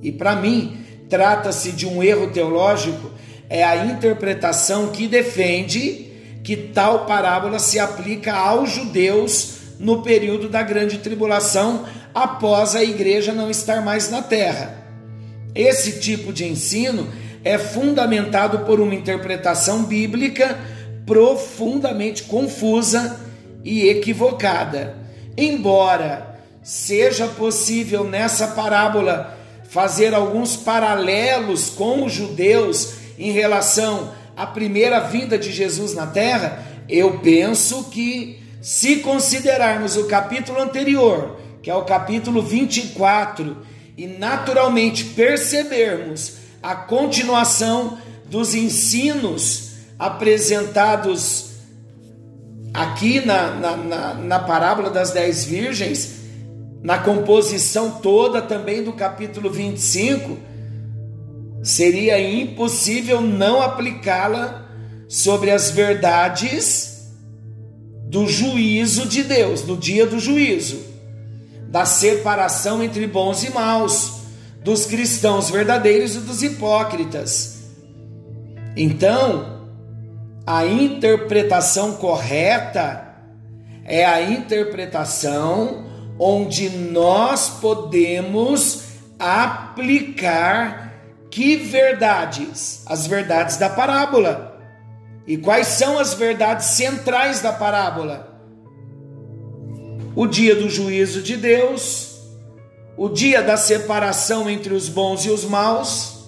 e 0.01 0.11
para 0.11 0.35
mim 0.35 0.77
trata-se 1.09 1.71
de 1.71 1.87
um 1.87 2.03
erro 2.03 2.31
teológico, 2.31 3.11
é 3.49 3.63
a 3.63 3.85
interpretação 3.85 4.89
que 4.89 5.07
defende 5.07 6.07
que 6.43 6.55
tal 6.55 7.05
parábola 7.05 7.57
se 7.57 7.79
aplica 7.79 8.33
aos 8.33 8.71
judeus 8.71 9.58
no 9.79 10.01
período 10.01 10.49
da 10.49 10.61
grande 10.61 10.97
tribulação, 10.97 11.85
após 12.13 12.75
a 12.75 12.83
igreja 12.83 13.33
não 13.33 13.49
estar 13.49 13.81
mais 13.81 14.11
na 14.11 14.21
terra. 14.21 14.75
Esse 15.55 15.99
tipo 15.99 16.33
de 16.33 16.45
ensino 16.45 17.07
é 17.43 17.57
fundamentado 17.57 18.59
por 18.59 18.79
uma 18.79 18.93
interpretação 18.93 19.83
bíblica 19.83 20.59
profundamente 21.05 22.23
confusa 22.23 23.19
e 23.63 23.87
equivocada. 23.87 24.95
Embora 25.37 26.37
seja 26.61 27.27
possível 27.27 28.03
nessa 28.03 28.49
parábola 28.49 29.35
fazer 29.69 30.13
alguns 30.13 30.55
paralelos 30.55 31.69
com 31.69 32.03
os 32.05 32.11
judeus 32.11 32.93
em 33.17 33.31
relação 33.31 34.11
à 34.35 34.45
primeira 34.45 34.99
vinda 34.99 35.37
de 35.37 35.51
Jesus 35.51 35.93
na 35.93 36.07
terra, 36.07 36.63
eu 36.87 37.19
penso 37.19 37.85
que, 37.85 38.38
se 38.61 38.97
considerarmos 38.97 39.95
o 39.95 40.07
capítulo 40.07 40.61
anterior, 40.61 41.39
que 41.61 41.69
é 41.69 41.75
o 41.75 41.85
capítulo 41.85 42.41
24, 42.41 43.57
e 43.97 44.07
naturalmente 44.07 45.05
percebermos 45.05 46.37
a 46.61 46.75
continuação 46.75 47.97
dos 48.25 48.53
ensinos 48.53 49.71
apresentados 49.97 51.49
aqui 52.73 53.25
na, 53.25 53.51
na, 53.51 53.77
na, 53.77 54.13
na 54.13 54.39
parábola 54.39 54.89
das 54.89 55.11
dez 55.11 55.43
virgens, 55.43 56.19
na 56.81 56.97
composição 56.97 57.91
toda 57.91 58.41
também 58.41 58.83
do 58.83 58.93
capítulo 58.93 59.49
25, 59.49 60.37
seria 61.61 62.19
impossível 62.21 63.19
não 63.19 63.61
aplicá-la 63.61 64.65
sobre 65.09 65.51
as 65.51 65.71
verdades 65.71 66.98
do 68.09 68.27
juízo 68.27 69.07
de 69.07 69.23
Deus, 69.23 69.61
do 69.61 69.77
dia 69.77 70.05
do 70.05 70.19
juízo, 70.19 70.81
da 71.69 71.85
separação 71.85 72.83
entre 72.83 73.05
bons 73.05 73.43
e 73.43 73.51
maus, 73.51 74.21
dos 74.63 74.87
cristãos 74.87 75.49
verdadeiros 75.49 76.15
e 76.15 76.19
dos 76.19 76.41
hipócritas. 76.41 77.59
Então, 78.75 79.69
a 80.45 80.65
interpretação 80.65 81.93
correta 81.93 83.15
é 83.85 84.03
a 84.03 84.21
interpretação 84.21 85.85
onde 86.17 86.69
nós 86.69 87.49
podemos 87.61 88.83
aplicar 89.19 90.93
que 91.29 91.55
verdades? 91.57 92.83
As 92.87 93.05
verdades 93.05 93.57
da 93.57 93.69
parábola. 93.69 94.48
E 95.29 95.37
quais 95.37 95.67
são 95.67 95.99
as 95.99 96.15
verdades 96.15 96.65
centrais 96.69 97.39
da 97.39 97.53
parábola? 97.53 98.41
O 100.15 100.25
dia 100.25 100.55
do 100.55 100.67
juízo 100.67 101.21
de 101.21 101.37
Deus, 101.37 102.17
o 102.97 103.07
dia 103.07 103.39
da 103.43 103.55
separação 103.55 104.49
entre 104.49 104.73
os 104.73 104.89
bons 104.89 105.23
e 105.25 105.29
os 105.29 105.45
maus, 105.45 106.25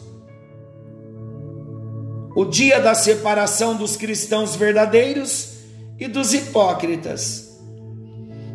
o 2.35 2.45
dia 2.45 2.79
da 2.79 2.93
separação 2.93 3.75
dos 3.75 3.97
cristãos 3.97 4.55
verdadeiros 4.55 5.53
e 5.99 6.07
dos 6.07 6.31
hipócritas. 6.31 7.59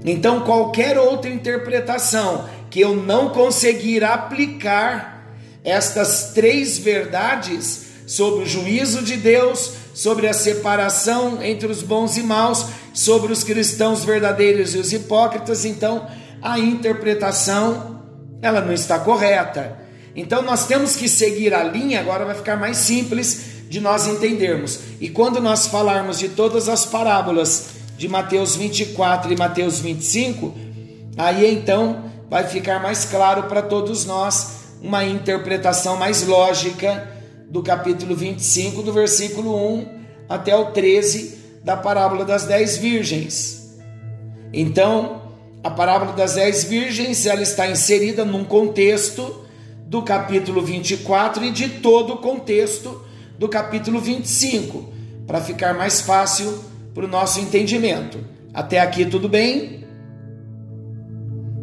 Então, 0.04 0.42
qualquer 0.42 0.96
outra 0.96 1.28
interpretação 1.28 2.48
que 2.70 2.78
eu 2.78 2.94
não 2.94 3.30
conseguir 3.30 4.04
aplicar 4.04 5.28
estas 5.64 6.30
três 6.34 6.78
verdades 6.78 7.86
sobre 8.06 8.44
o 8.44 8.46
juízo 8.46 9.02
de 9.02 9.16
Deus, 9.16 9.85
sobre 9.96 10.28
a 10.28 10.34
separação 10.34 11.42
entre 11.42 11.66
os 11.68 11.82
bons 11.82 12.18
e 12.18 12.22
maus, 12.22 12.66
sobre 12.92 13.32
os 13.32 13.42
cristãos 13.42 14.04
verdadeiros 14.04 14.74
e 14.74 14.78
os 14.78 14.92
hipócritas, 14.92 15.64
então 15.64 16.06
a 16.42 16.58
interpretação 16.58 18.02
ela 18.42 18.60
não 18.60 18.74
está 18.74 18.98
correta. 18.98 19.78
Então 20.14 20.42
nós 20.42 20.66
temos 20.66 20.96
que 20.96 21.08
seguir 21.08 21.54
a 21.54 21.64
linha, 21.64 21.98
agora 21.98 22.26
vai 22.26 22.34
ficar 22.34 22.58
mais 22.58 22.76
simples 22.76 23.40
de 23.70 23.80
nós 23.80 24.06
entendermos. 24.06 24.80
E 25.00 25.08
quando 25.08 25.40
nós 25.40 25.66
falarmos 25.66 26.18
de 26.18 26.28
todas 26.28 26.68
as 26.68 26.84
parábolas 26.84 27.68
de 27.96 28.06
Mateus 28.06 28.54
24 28.54 29.32
e 29.32 29.36
Mateus 29.36 29.80
25, 29.80 30.54
aí 31.16 31.50
então 31.50 32.04
vai 32.28 32.44
ficar 32.44 32.82
mais 32.82 33.06
claro 33.06 33.44
para 33.44 33.62
todos 33.62 34.04
nós 34.04 34.56
uma 34.82 35.06
interpretação 35.06 35.96
mais 35.96 36.22
lógica 36.26 37.15
do 37.48 37.62
capítulo 37.62 38.14
25, 38.14 38.82
do 38.82 38.92
versículo 38.92 39.56
1 39.74 39.86
até 40.28 40.54
o 40.56 40.72
13 40.72 41.38
da 41.64 41.76
parábola 41.76 42.24
das 42.24 42.44
dez 42.44 42.76
virgens. 42.76 43.76
Então, 44.52 45.22
a 45.62 45.70
parábola 45.70 46.12
das 46.12 46.34
dez 46.34 46.64
virgens 46.64 47.26
ela 47.26 47.42
está 47.42 47.68
inserida 47.68 48.24
num 48.24 48.44
contexto 48.44 49.44
do 49.86 50.02
capítulo 50.02 50.62
24 50.62 51.44
e 51.44 51.50
de 51.50 51.68
todo 51.68 52.14
o 52.14 52.18
contexto 52.18 53.02
do 53.38 53.48
capítulo 53.48 54.00
25, 54.00 54.92
para 55.26 55.40
ficar 55.40 55.74
mais 55.74 56.00
fácil 56.00 56.58
para 56.94 57.04
o 57.04 57.08
nosso 57.08 57.40
entendimento. 57.40 58.18
Até 58.54 58.80
aqui 58.80 59.04
tudo 59.04 59.28
bem? 59.28 59.84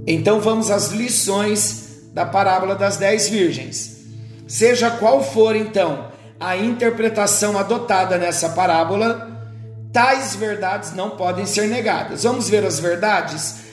Então 0.06 0.39
vamos 0.39 0.69
às 0.69 0.91
lições 0.91 2.04
da 2.13 2.26
parábola 2.26 2.76
das 2.76 2.98
dez 2.98 3.30
virgens. 3.30 3.92
Seja 4.47 4.91
qual 4.91 5.23
for 5.23 5.56
então 5.56 6.12
a 6.39 6.58
interpretação 6.58 7.58
adotada 7.58 8.17
nessa 8.17 8.49
parábola, 8.49 9.32
tais 9.93 10.36
verdades 10.36 10.93
não 10.93 11.12
podem 11.12 11.45
ser 11.45 11.67
negadas. 11.67 12.23
Vamos 12.23 12.49
ver 12.49 12.65
as 12.65 12.79
verdades 12.79 13.63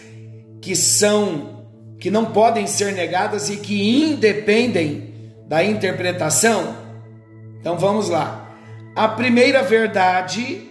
que 0.61 0.77
são 0.77 1.59
que 1.99 2.11
não 2.11 2.27
podem 2.27 2.67
ser 2.67 2.95
negadas 2.95 3.51
e 3.51 3.59
que 3.59 4.05
independem 4.05 5.35
da 5.47 5.63
interpretação. 5.63 6.75
Então 7.61 7.77
vamos 7.77 8.09
lá. 8.09 8.49
A 8.97 9.07
primeira 9.07 9.63
verdade 9.63 10.71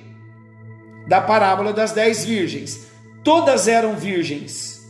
da 1.07 1.21
parábola 1.21 1.71
das 1.71 1.91
dez 1.91 2.25
virgens. 2.25 2.87
Todas 3.23 3.67
eram 3.67 3.95
virgens. 3.95 4.81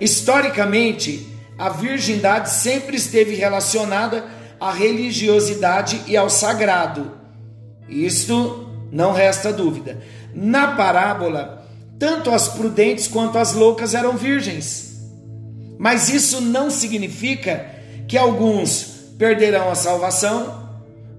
Historicamente, 0.00 1.31
a 1.58 1.68
virgindade 1.68 2.50
sempre 2.50 2.96
esteve 2.96 3.34
relacionada 3.34 4.24
à 4.58 4.72
religiosidade 4.72 6.02
e 6.06 6.16
ao 6.16 6.30
sagrado. 6.30 7.12
Isto 7.88 8.68
não 8.90 9.12
resta 9.12 9.52
dúvida. 9.52 10.00
Na 10.34 10.68
parábola, 10.76 11.66
tanto 11.98 12.30
as 12.30 12.48
prudentes 12.48 13.06
quanto 13.06 13.38
as 13.38 13.52
loucas 13.52 13.94
eram 13.94 14.16
virgens. 14.16 15.00
Mas 15.78 16.08
isso 16.08 16.40
não 16.40 16.70
significa 16.70 17.66
que 18.08 18.16
alguns 18.16 18.84
perderão 19.18 19.70
a 19.70 19.74
salvação, 19.74 20.70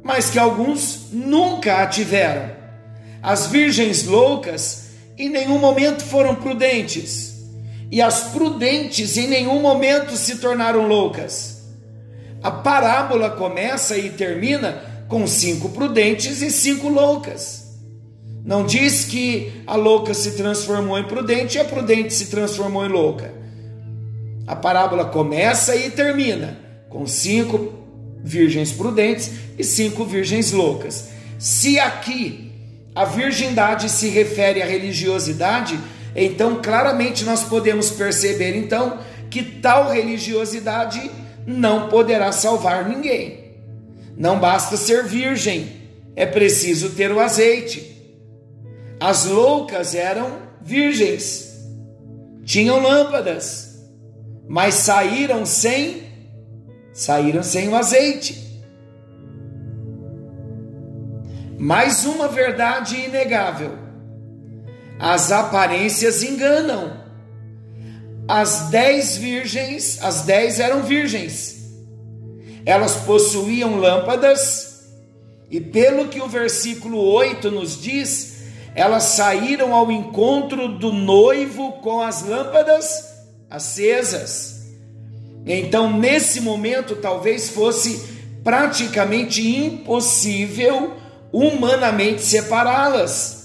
mas 0.04 0.30
que 0.30 0.40
alguns 0.40 1.08
nunca 1.12 1.82
a 1.82 1.88
tiveram. 1.88 2.52
As 3.22 3.48
virgens 3.48 4.04
loucas 4.04 4.90
em 5.18 5.30
nenhum 5.30 5.60
momento 5.60 6.04
foram 6.04 6.36
prudentes 6.36 7.33
e 7.94 8.02
as 8.02 8.32
prudentes 8.32 9.18
em 9.18 9.28
nenhum 9.28 9.62
momento 9.62 10.18
se 10.18 10.38
tornaram 10.38 10.88
loucas. 10.88 11.62
A 12.42 12.50
parábola 12.50 13.30
começa 13.30 13.96
e 13.96 14.10
termina 14.10 14.82
com 15.08 15.28
cinco 15.28 15.70
prudentes 15.70 16.42
e 16.42 16.50
cinco 16.50 16.90
loucas. 16.90 17.78
Não 18.44 18.66
diz 18.66 19.06
que 19.06 19.62
a 19.68 19.76
louca 19.76 20.12
se 20.16 20.32
transformou 20.32 20.98
em 20.98 21.04
prudente 21.04 21.58
e 21.58 21.62
a 21.62 21.66
prudente 21.66 22.16
se 22.16 22.32
transformou 22.32 22.84
em 22.84 22.90
louca. 22.90 23.32
A 24.48 24.56
parábola 24.56 25.06
começa 25.06 25.76
e 25.76 25.92
termina 25.92 26.58
com 26.90 27.06
cinco 27.06 27.76
virgens 28.24 28.72
prudentes 28.72 29.30
e 29.56 29.64
cinco 29.64 30.04
virgens 30.04 30.52
loucas. 30.52 31.10
Se 31.38 31.78
aqui 31.78 32.52
a 32.96 33.06
virgindade 33.06 33.88
se 33.88 34.10
refere 34.10 34.64
à 34.64 34.66
religiosidade, 34.66 35.80
então, 36.16 36.62
claramente 36.62 37.24
nós 37.24 37.44
podemos 37.44 37.92
perceber 37.92 38.56
então 38.56 39.00
que 39.30 39.42
tal 39.42 39.90
religiosidade 39.90 41.10
não 41.46 41.90
poderá 41.90 42.32
salvar 42.32 42.88
ninguém. 42.88 43.56
Não 44.16 44.40
basta 44.40 44.78
ser 44.78 45.04
virgem, 45.06 45.82
é 46.16 46.26
preciso 46.26 46.92
ter 46.92 47.12
o 47.12 47.20
azeite. 47.20 47.92
As 49.00 49.26
loucas 49.26 49.96
eram 49.96 50.38
virgens, 50.62 51.52
tinham 52.46 52.80
lâmpadas, 52.80 53.82
mas 54.48 54.76
saíram 54.76 55.46
sem 55.46 56.04
saíram 56.94 57.42
sem 57.42 57.70
o 57.70 57.76
azeite. 57.76 58.40
Mais 61.58 62.06
uma 62.06 62.28
verdade 62.28 62.96
inegável 62.98 63.83
as 65.04 65.34
aparências 65.34 66.24
enganam. 66.24 66.94
As 68.26 68.70
dez 68.70 69.18
virgens, 69.18 70.00
as 70.02 70.22
dez 70.22 70.62
eram 70.62 70.84
virgens. 70.84 71.62
Elas 72.66 72.96
possuíam 72.96 73.76
lâmpadas, 73.76 74.86
e 75.52 75.60
pelo 75.60 76.08
que 76.08 76.22
o 76.22 76.30
versículo 76.30 77.00
8 77.00 77.52
nos 77.52 77.82
diz, 77.82 78.44
elas 78.74 79.04
saíram 79.04 79.76
ao 79.76 79.92
encontro 79.92 80.70
do 80.70 80.94
noivo 80.94 81.74
com 81.82 82.02
as 82.02 82.26
lâmpadas 82.26 83.14
acesas. 83.50 84.68
Então, 85.46 86.00
nesse 86.00 86.40
momento, 86.40 86.96
talvez 86.96 87.50
fosse 87.50 88.02
praticamente 88.42 89.46
impossível 89.46 90.94
humanamente 91.34 92.22
separá-las 92.22 93.43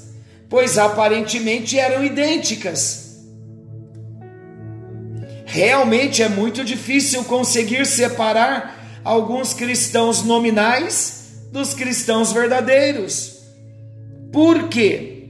pois 0.49 0.79
aparentemente 0.79 1.79
eram 1.79 2.05
idênticas. 2.05 3.09
Realmente 5.45 6.23
é 6.23 6.29
muito 6.29 6.65
difícil 6.65 7.25
conseguir 7.25 7.87
separar 7.87 9.01
alguns 9.05 9.55
cristãos 9.55 10.23
nominais 10.23 11.49
dos 11.53 11.75
cristãos 11.75 12.33
verdadeiros. 12.33 13.39
Por 14.33 14.69
quê? 14.69 15.29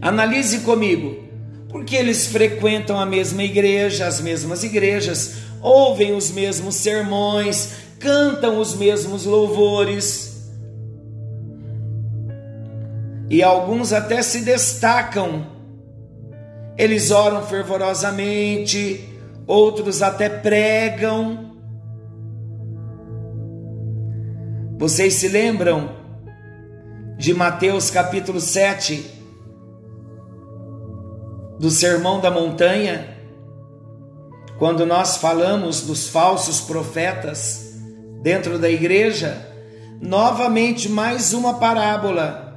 Analise 0.00 0.60
comigo. 0.60 1.28
Porque 1.68 1.94
eles 1.94 2.26
frequentam 2.26 2.98
a 2.98 3.04
mesma 3.04 3.42
igreja, 3.42 4.06
as 4.06 4.20
mesmas 4.20 4.64
igrejas, 4.64 5.34
ouvem 5.60 6.14
os 6.14 6.30
mesmos 6.30 6.76
sermões, 6.76 7.72
cantam 7.98 8.58
os 8.58 8.74
mesmos 8.74 9.26
louvores 9.26 10.27
e 13.30 13.42
alguns 13.42 13.92
até 13.92 14.22
se 14.22 14.40
destacam. 14.40 15.46
Eles 16.76 17.10
oram 17.10 17.42
fervorosamente, 17.42 19.08
outros 19.46 20.02
até 20.02 20.28
pregam. 20.28 21.56
Vocês 24.78 25.14
se 25.14 25.28
lembram 25.28 25.90
de 27.18 27.34
Mateus 27.34 27.90
capítulo 27.90 28.40
7, 28.40 29.04
do 31.58 31.68
Sermão 31.68 32.20
da 32.20 32.30
Montanha, 32.30 33.16
quando 34.56 34.86
nós 34.86 35.16
falamos 35.16 35.82
dos 35.82 36.08
falsos 36.08 36.60
profetas 36.60 37.74
dentro 38.22 38.58
da 38.58 38.70
igreja? 38.70 39.46
Novamente, 40.00 40.88
mais 40.88 41.32
uma 41.32 41.54
parábola 41.54 42.47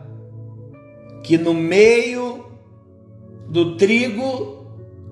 que 1.24 1.38
no 1.38 1.54
meio 1.54 2.46
do 3.48 3.76
trigo 3.76 4.66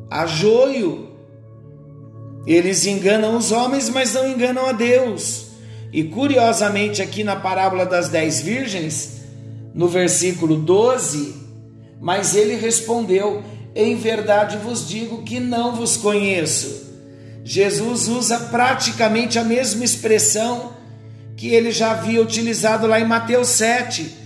há 0.09 0.25
joio. 0.25 1.09
Eles 2.47 2.85
enganam 2.85 3.35
os 3.37 3.51
homens, 3.51 3.89
mas 3.89 4.13
não 4.13 4.27
enganam 4.27 4.65
a 4.65 4.71
Deus. 4.71 5.47
E 5.91 6.03
curiosamente, 6.03 7.01
aqui 7.01 7.23
na 7.23 7.35
parábola 7.35 7.85
das 7.85 8.09
dez 8.09 8.39
virgens, 8.41 9.21
no 9.73 9.87
versículo 9.87 10.55
12, 10.55 11.35
mas 11.99 12.35
ele 12.35 12.55
respondeu: 12.55 13.43
Em 13.75 13.95
verdade 13.95 14.57
vos 14.57 14.87
digo 14.87 15.23
que 15.23 15.39
não 15.39 15.75
vos 15.75 15.97
conheço. 15.97 16.87
Jesus 17.43 18.07
usa 18.07 18.39
praticamente 18.39 19.39
a 19.39 19.43
mesma 19.43 19.83
expressão 19.83 20.73
que 21.35 21.47
ele 21.47 21.71
já 21.71 21.91
havia 21.91 22.21
utilizado 22.21 22.85
lá 22.85 22.99
em 22.99 23.05
Mateus 23.05 23.47
7, 23.49 24.18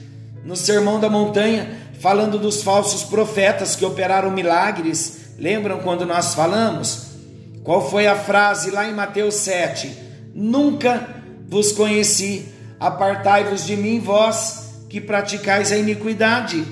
no 0.43 0.55
Sermão 0.55 0.99
da 0.99 1.09
Montanha, 1.09 1.77
falando 1.99 2.37
dos 2.37 2.63
falsos 2.63 3.03
profetas 3.03 3.75
que 3.75 3.85
operaram 3.85 4.31
milagres. 4.31 5.33
Lembram 5.39 5.79
quando 5.79 6.05
nós 6.05 6.33
falamos? 6.33 7.13
Qual 7.63 7.89
foi 7.89 8.07
a 8.07 8.15
frase 8.15 8.71
lá 8.71 8.87
em 8.87 8.93
Mateus 8.93 9.35
7? 9.35 9.91
Nunca 10.35 11.07
vos 11.47 11.71
conheci, 11.71 12.45
apartai-vos 12.79 13.65
de 13.65 13.77
mim, 13.77 13.99
vós 13.99 14.83
que 14.89 14.99
praticais 14.99 15.71
a 15.71 15.77
iniquidade. 15.77 16.63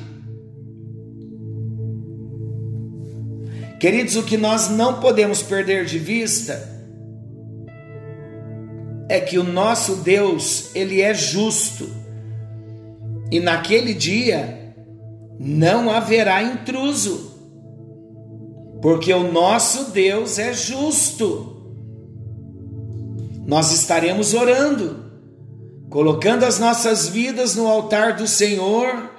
Queridos, 3.80 4.16
o 4.16 4.24
que 4.24 4.38
nós 4.38 4.70
não 4.70 5.00
podemos 5.00 5.42
perder 5.42 5.86
de 5.86 5.98
vista 5.98 6.70
é 9.10 9.20
que 9.20 9.40
o 9.40 9.44
nosso 9.44 9.96
Deus, 9.98 10.70
ele 10.76 11.02
é 11.02 11.14
justo. 11.14 12.01
E 13.32 13.40
naquele 13.40 13.94
dia 13.94 14.76
não 15.40 15.90
haverá 15.90 16.44
intruso. 16.44 17.32
Porque 18.82 19.14
o 19.14 19.32
nosso 19.32 19.92
Deus 19.92 20.38
é 20.38 20.54
justo. 20.54 21.48
Nós 23.48 23.72
estaremos 23.72 24.34
orando, 24.34 25.06
colocando 25.90 26.44
as 26.44 26.60
nossas 26.60 27.08
vidas 27.08 27.56
no 27.56 27.68
altar 27.68 28.16
do 28.16 28.28
Senhor 28.28 29.10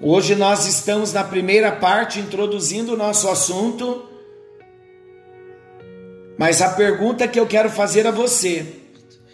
Hoje 0.00 0.36
nós 0.36 0.64
estamos 0.64 1.12
na 1.12 1.24
primeira 1.24 1.72
parte 1.72 2.20
introduzindo 2.20 2.94
o 2.94 2.96
nosso 2.96 3.28
assunto. 3.28 4.04
Mas 6.38 6.62
a 6.62 6.70
pergunta 6.70 7.26
que 7.26 7.38
eu 7.38 7.48
quero 7.48 7.68
fazer 7.68 8.06
a 8.06 8.12
você: 8.12 8.64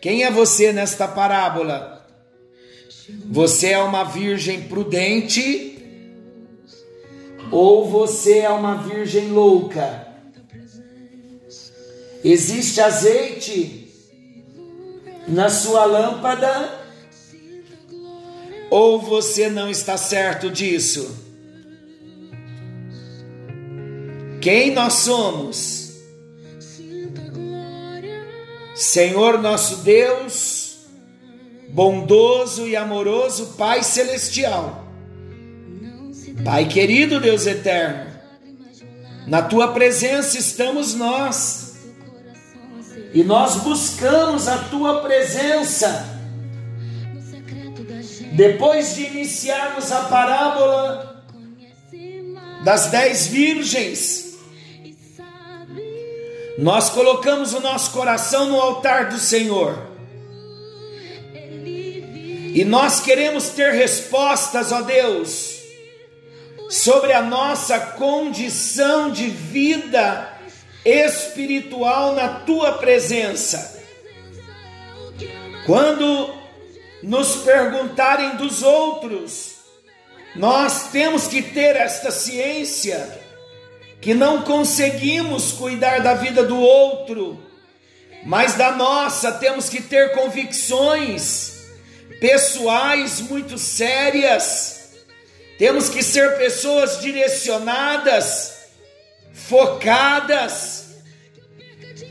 quem 0.00 0.24
é 0.24 0.30
você 0.30 0.72
nesta 0.72 1.06
parábola? 1.06 1.93
Você 3.30 3.68
é 3.68 3.78
uma 3.78 4.04
virgem 4.04 4.62
prudente 4.62 5.78
ou 7.50 7.88
você 7.88 8.38
é 8.38 8.50
uma 8.50 8.76
virgem 8.76 9.30
louca? 9.30 10.08
Existe 12.22 12.80
azeite 12.80 13.92
na 15.28 15.50
sua 15.50 15.84
lâmpada? 15.84 16.82
Ou 18.70 19.00
você 19.00 19.48
não 19.48 19.70
está 19.70 19.96
certo 19.96 20.50
disso? 20.50 21.22
Quem 24.40 24.72
nós 24.72 24.94
somos? 24.94 25.84
Senhor 28.74 29.40
nosso 29.40 29.76
Deus, 29.78 30.63
bondoso 31.74 32.68
e 32.68 32.76
amoroso 32.76 33.54
Pai 33.58 33.82
celestial, 33.82 34.84
Pai 36.44 36.68
querido 36.68 37.18
Deus 37.20 37.46
eterno, 37.46 38.12
na 39.26 39.42
tua 39.42 39.72
presença 39.72 40.38
estamos 40.38 40.94
nós, 40.94 41.78
e 43.12 43.24
nós 43.24 43.56
buscamos 43.56 44.46
a 44.46 44.58
tua 44.58 45.00
presença. 45.00 46.12
Depois 48.32 48.96
de 48.96 49.06
iniciarmos 49.06 49.90
a 49.92 50.04
parábola 50.04 51.24
das 52.64 52.86
dez 52.86 53.26
virgens, 53.26 54.36
nós 56.58 56.90
colocamos 56.90 57.52
o 57.52 57.60
nosso 57.60 57.92
coração 57.92 58.48
no 58.48 58.60
altar 58.60 59.08
do 59.08 59.18
Senhor. 59.18 59.93
E 62.54 62.64
nós 62.64 63.00
queremos 63.00 63.48
ter 63.48 63.72
respostas, 63.72 64.70
ó 64.70 64.82
Deus, 64.82 65.58
sobre 66.70 67.12
a 67.12 67.20
nossa 67.20 67.80
condição 67.80 69.10
de 69.10 69.26
vida 69.26 70.32
espiritual 70.84 72.14
na 72.14 72.28
tua 72.28 72.74
presença. 72.74 73.82
Quando 75.66 76.32
nos 77.02 77.38
perguntarem 77.38 78.36
dos 78.36 78.62
outros, 78.62 79.56
nós 80.36 80.92
temos 80.92 81.26
que 81.26 81.42
ter 81.42 81.74
esta 81.74 82.12
ciência 82.12 83.20
que 84.00 84.14
não 84.14 84.42
conseguimos 84.42 85.50
cuidar 85.50 86.02
da 86.02 86.14
vida 86.14 86.44
do 86.44 86.60
outro, 86.60 87.36
mas 88.24 88.54
da 88.54 88.70
nossa 88.70 89.32
temos 89.32 89.68
que 89.68 89.82
ter 89.82 90.12
convicções 90.12 91.53
pessoais 92.24 93.20
muito 93.20 93.58
sérias. 93.58 94.94
Temos 95.58 95.90
que 95.90 96.02
ser 96.02 96.38
pessoas 96.38 96.98
direcionadas, 97.02 98.54
focadas, 99.34 100.86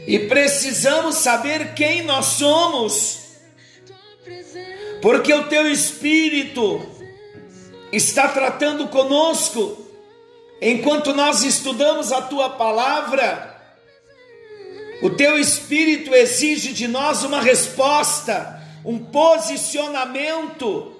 e 0.05 0.19
precisamos 0.19 1.15
saber 1.15 1.73
quem 1.73 2.03
nós 2.03 2.25
somos 2.25 3.23
porque 5.01 5.33
o 5.33 5.47
teu 5.47 5.67
Espírito 5.69 6.81
está 7.91 8.27
tratando 8.27 8.87
conosco 8.89 9.85
enquanto 10.61 11.11
nós 11.13 11.43
estudamos 11.43 12.11
a 12.11 12.21
tua 12.21 12.51
palavra. 12.51 13.51
O 15.01 15.09
teu 15.09 15.39
Espírito 15.39 16.13
exige 16.13 16.71
de 16.71 16.87
nós 16.87 17.23
uma 17.23 17.41
resposta, 17.41 18.62
um 18.85 18.99
posicionamento. 18.99 20.93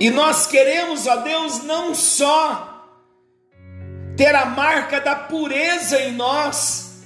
E 0.00 0.10
nós 0.10 0.46
queremos, 0.46 1.06
ó 1.06 1.16
Deus, 1.16 1.62
não 1.64 1.94
só 1.94 2.68
ter 4.16 4.34
a 4.34 4.46
marca 4.46 5.00
da 5.00 5.14
pureza 5.14 6.00
em 6.00 6.12
nós, 6.12 7.02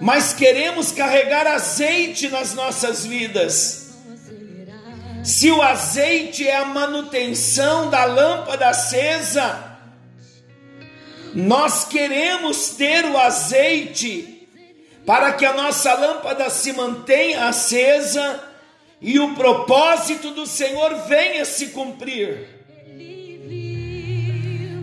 mas 0.00 0.32
queremos 0.32 0.92
carregar 0.92 1.46
azeite 1.46 2.28
nas 2.28 2.54
nossas 2.54 3.04
vidas 3.04 3.80
se 5.22 5.50
o 5.50 5.60
azeite 5.60 6.46
é 6.46 6.56
a 6.56 6.64
manutenção 6.64 7.90
da 7.90 8.04
lâmpada 8.04 8.68
acesa, 8.68 9.78
nós 11.34 11.84
queremos 11.84 12.70
ter 12.70 13.04
o 13.04 13.18
azeite 13.18 14.39
para 15.10 15.32
que 15.32 15.44
a 15.44 15.52
nossa 15.52 15.92
lâmpada 15.94 16.48
se 16.50 16.72
mantenha 16.72 17.48
acesa 17.48 18.44
e 19.00 19.18
o 19.18 19.34
propósito 19.34 20.30
do 20.30 20.46
Senhor 20.46 20.94
venha 21.08 21.44
se 21.44 21.70
cumprir. 21.70 22.46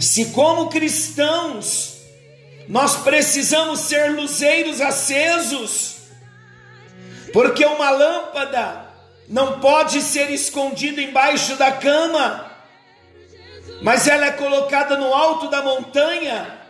Se, 0.01 0.25
como 0.33 0.67
cristãos, 0.67 1.99
nós 2.67 2.97
precisamos 2.97 3.79
ser 3.79 4.11
luzeiros 4.11 4.81
acesos, 4.81 5.95
porque 7.31 7.65
uma 7.65 7.89
lâmpada 7.89 8.85
não 9.29 9.61
pode 9.61 10.01
ser 10.01 10.29
escondida 10.29 11.01
embaixo 11.01 11.55
da 11.55 11.71
cama, 11.71 12.51
mas 13.81 14.09
ela 14.09 14.25
é 14.25 14.31
colocada 14.31 14.97
no 14.97 15.13
alto 15.13 15.47
da 15.49 15.61
montanha. 15.61 16.66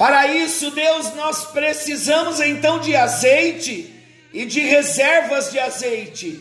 Para 0.00 0.28
isso, 0.28 0.70
Deus, 0.70 1.12
nós 1.14 1.44
precisamos 1.52 2.40
então 2.40 2.78
de 2.78 2.96
azeite 2.96 3.94
e 4.32 4.46
de 4.46 4.60
reservas 4.60 5.50
de 5.52 5.58
azeite. 5.58 6.40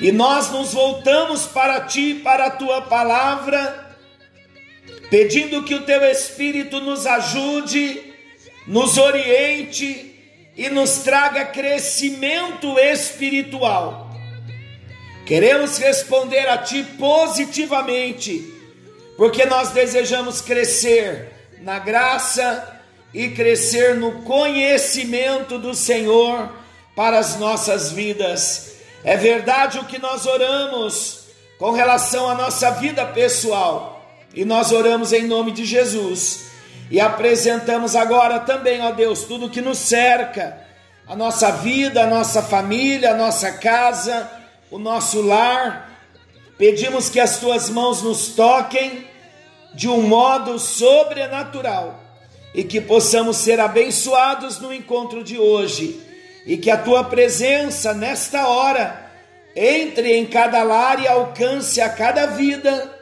E 0.00 0.12
nós 0.12 0.48
nos 0.52 0.72
voltamos 0.72 1.44
para 1.46 1.80
ti, 1.80 2.20
para 2.22 2.46
a 2.46 2.50
tua 2.52 2.82
palavra, 2.82 3.96
pedindo 5.10 5.64
que 5.64 5.74
o 5.74 5.82
teu 5.82 6.04
Espírito 6.04 6.78
nos 6.78 7.04
ajude, 7.04 8.14
nos 8.64 8.96
oriente, 8.96 10.12
e 10.56 10.68
nos 10.68 10.98
traga 10.98 11.46
crescimento 11.46 12.78
espiritual. 12.78 14.08
Queremos 15.26 15.78
responder 15.78 16.48
a 16.48 16.58
Ti 16.58 16.84
positivamente, 16.96 18.54
porque 19.16 19.44
nós 19.46 19.72
desejamos 19.72 20.40
crescer 20.40 21.33
na 21.64 21.78
graça 21.78 22.78
e 23.12 23.30
crescer 23.30 23.94
no 23.94 24.22
conhecimento 24.22 25.58
do 25.58 25.74
Senhor 25.74 26.52
para 26.94 27.18
as 27.18 27.38
nossas 27.38 27.90
vidas. 27.90 28.74
É 29.02 29.16
verdade 29.16 29.78
o 29.78 29.86
que 29.86 29.98
nós 29.98 30.26
oramos 30.26 31.24
com 31.58 31.70
relação 31.70 32.28
à 32.28 32.34
nossa 32.34 32.70
vida 32.72 33.06
pessoal, 33.06 34.04
e 34.34 34.44
nós 34.44 34.72
oramos 34.72 35.12
em 35.12 35.26
nome 35.26 35.52
de 35.52 35.64
Jesus 35.64 36.50
e 36.90 37.00
apresentamos 37.00 37.96
agora 37.96 38.40
também, 38.40 38.82
ó 38.82 38.90
Deus, 38.90 39.22
tudo 39.24 39.48
que 39.48 39.62
nos 39.62 39.78
cerca, 39.78 40.58
a 41.06 41.16
nossa 41.16 41.50
vida, 41.50 42.02
a 42.02 42.06
nossa 42.06 42.42
família, 42.42 43.12
a 43.12 43.16
nossa 43.16 43.52
casa, 43.52 44.30
o 44.70 44.78
nosso 44.78 45.22
lar. 45.22 45.90
Pedimos 46.58 47.08
que 47.08 47.20
as 47.20 47.38
tuas 47.38 47.70
mãos 47.70 48.02
nos 48.02 48.28
toquem 48.28 49.06
de 49.74 49.88
um 49.88 50.02
modo 50.02 50.58
sobrenatural 50.58 52.00
e 52.54 52.62
que 52.62 52.80
possamos 52.80 53.38
ser 53.38 53.58
abençoados 53.58 54.60
no 54.60 54.72
encontro 54.72 55.24
de 55.24 55.38
hoje 55.38 56.00
e 56.46 56.56
que 56.56 56.70
a 56.70 56.76
tua 56.76 57.04
presença 57.04 57.92
nesta 57.92 58.46
hora 58.48 59.04
entre 59.56 60.12
em 60.16 60.26
cada 60.26 60.62
lar 60.62 61.00
e 61.00 61.06
alcance 61.06 61.80
a 61.80 61.88
cada 61.88 62.26
vida, 62.26 62.92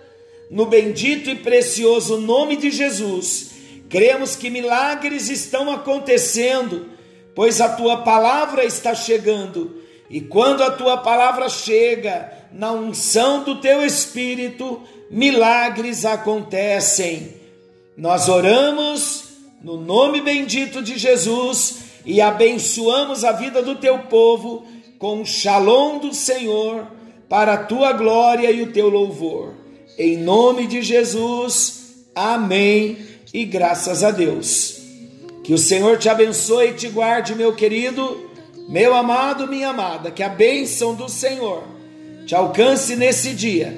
no 0.50 0.66
bendito 0.66 1.30
e 1.30 1.34
precioso 1.34 2.18
nome 2.18 2.56
de 2.56 2.70
Jesus. 2.70 3.50
Cremos 3.88 4.36
que 4.36 4.50
milagres 4.50 5.30
estão 5.30 5.70
acontecendo, 5.70 6.90
pois 7.34 7.60
a 7.60 7.70
tua 7.70 7.98
palavra 7.98 8.64
está 8.64 8.94
chegando, 8.94 9.82
e 10.10 10.20
quando 10.20 10.62
a 10.62 10.70
tua 10.70 10.98
palavra 10.98 11.48
chega, 11.48 12.30
na 12.54 12.72
unção 12.72 13.44
do 13.44 13.60
teu 13.60 13.84
espírito, 13.84 14.80
milagres 15.10 16.04
acontecem. 16.04 17.34
Nós 17.96 18.28
oramos 18.28 19.24
no 19.62 19.76
nome 19.76 20.20
bendito 20.20 20.82
de 20.82 20.98
Jesus 20.98 21.82
e 22.04 22.20
abençoamos 22.20 23.24
a 23.24 23.32
vida 23.32 23.62
do 23.62 23.76
teu 23.76 23.98
povo 24.00 24.64
com 24.98 25.20
o 25.20 25.26
shalom 25.26 25.98
do 25.98 26.14
Senhor 26.14 26.86
para 27.28 27.54
a 27.54 27.64
tua 27.64 27.92
glória 27.92 28.50
e 28.50 28.62
o 28.62 28.72
teu 28.72 28.88
louvor. 28.88 29.54
Em 29.98 30.16
nome 30.16 30.66
de 30.66 30.82
Jesus, 30.82 32.06
amém 32.14 32.98
e 33.32 33.44
graças 33.44 34.02
a 34.02 34.10
Deus. 34.10 34.80
Que 35.44 35.54
o 35.54 35.58
Senhor 35.58 35.98
te 35.98 36.08
abençoe 36.08 36.68
e 36.68 36.74
te 36.74 36.88
guarde, 36.88 37.34
meu 37.34 37.54
querido, 37.54 38.30
meu 38.68 38.94
amado, 38.94 39.48
minha 39.48 39.70
amada. 39.70 40.10
Que 40.10 40.22
a 40.22 40.28
bênção 40.28 40.94
do 40.94 41.08
Senhor 41.08 41.64
te 42.26 42.34
alcance 42.34 42.96
nesse 42.96 43.32
dia. 43.32 43.76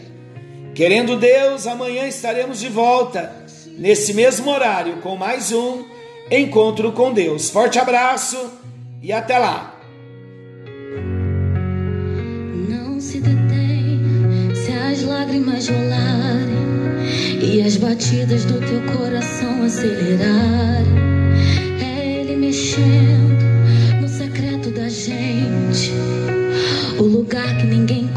Querendo 0.74 1.16
Deus, 1.16 1.66
amanhã 1.66 2.06
estaremos 2.06 2.58
de 2.58 2.68
volta, 2.68 3.32
nesse 3.78 4.12
mesmo 4.12 4.50
horário, 4.50 4.96
com 4.96 5.16
mais 5.16 5.52
um 5.52 5.84
encontro 6.30 6.92
com 6.92 7.12
Deus. 7.12 7.48
Forte 7.50 7.78
abraço 7.78 8.36
e 9.02 9.12
até 9.12 9.38
lá. 9.38 9.78
Não 12.68 12.98
se 13.00 13.20
detém 13.20 14.00
se 14.54 14.72
as 14.72 15.02
lágrimas 15.02 15.68
rolarem 15.68 16.64
e 17.40 17.62
as 17.62 17.76
batidas 17.76 18.44
do 18.44 18.58
teu 18.58 18.82
coração 18.98 19.62
acelerarem. 19.62 21.04
É 21.80 22.20
Ele 22.20 22.36
mexendo 22.36 23.44
no 24.00 24.08
secreto 24.08 24.70
da 24.70 24.88
gente, 24.88 25.92
o 26.98 27.02
lugar 27.02 27.58
que 27.58 27.66
ninguém 27.66 28.08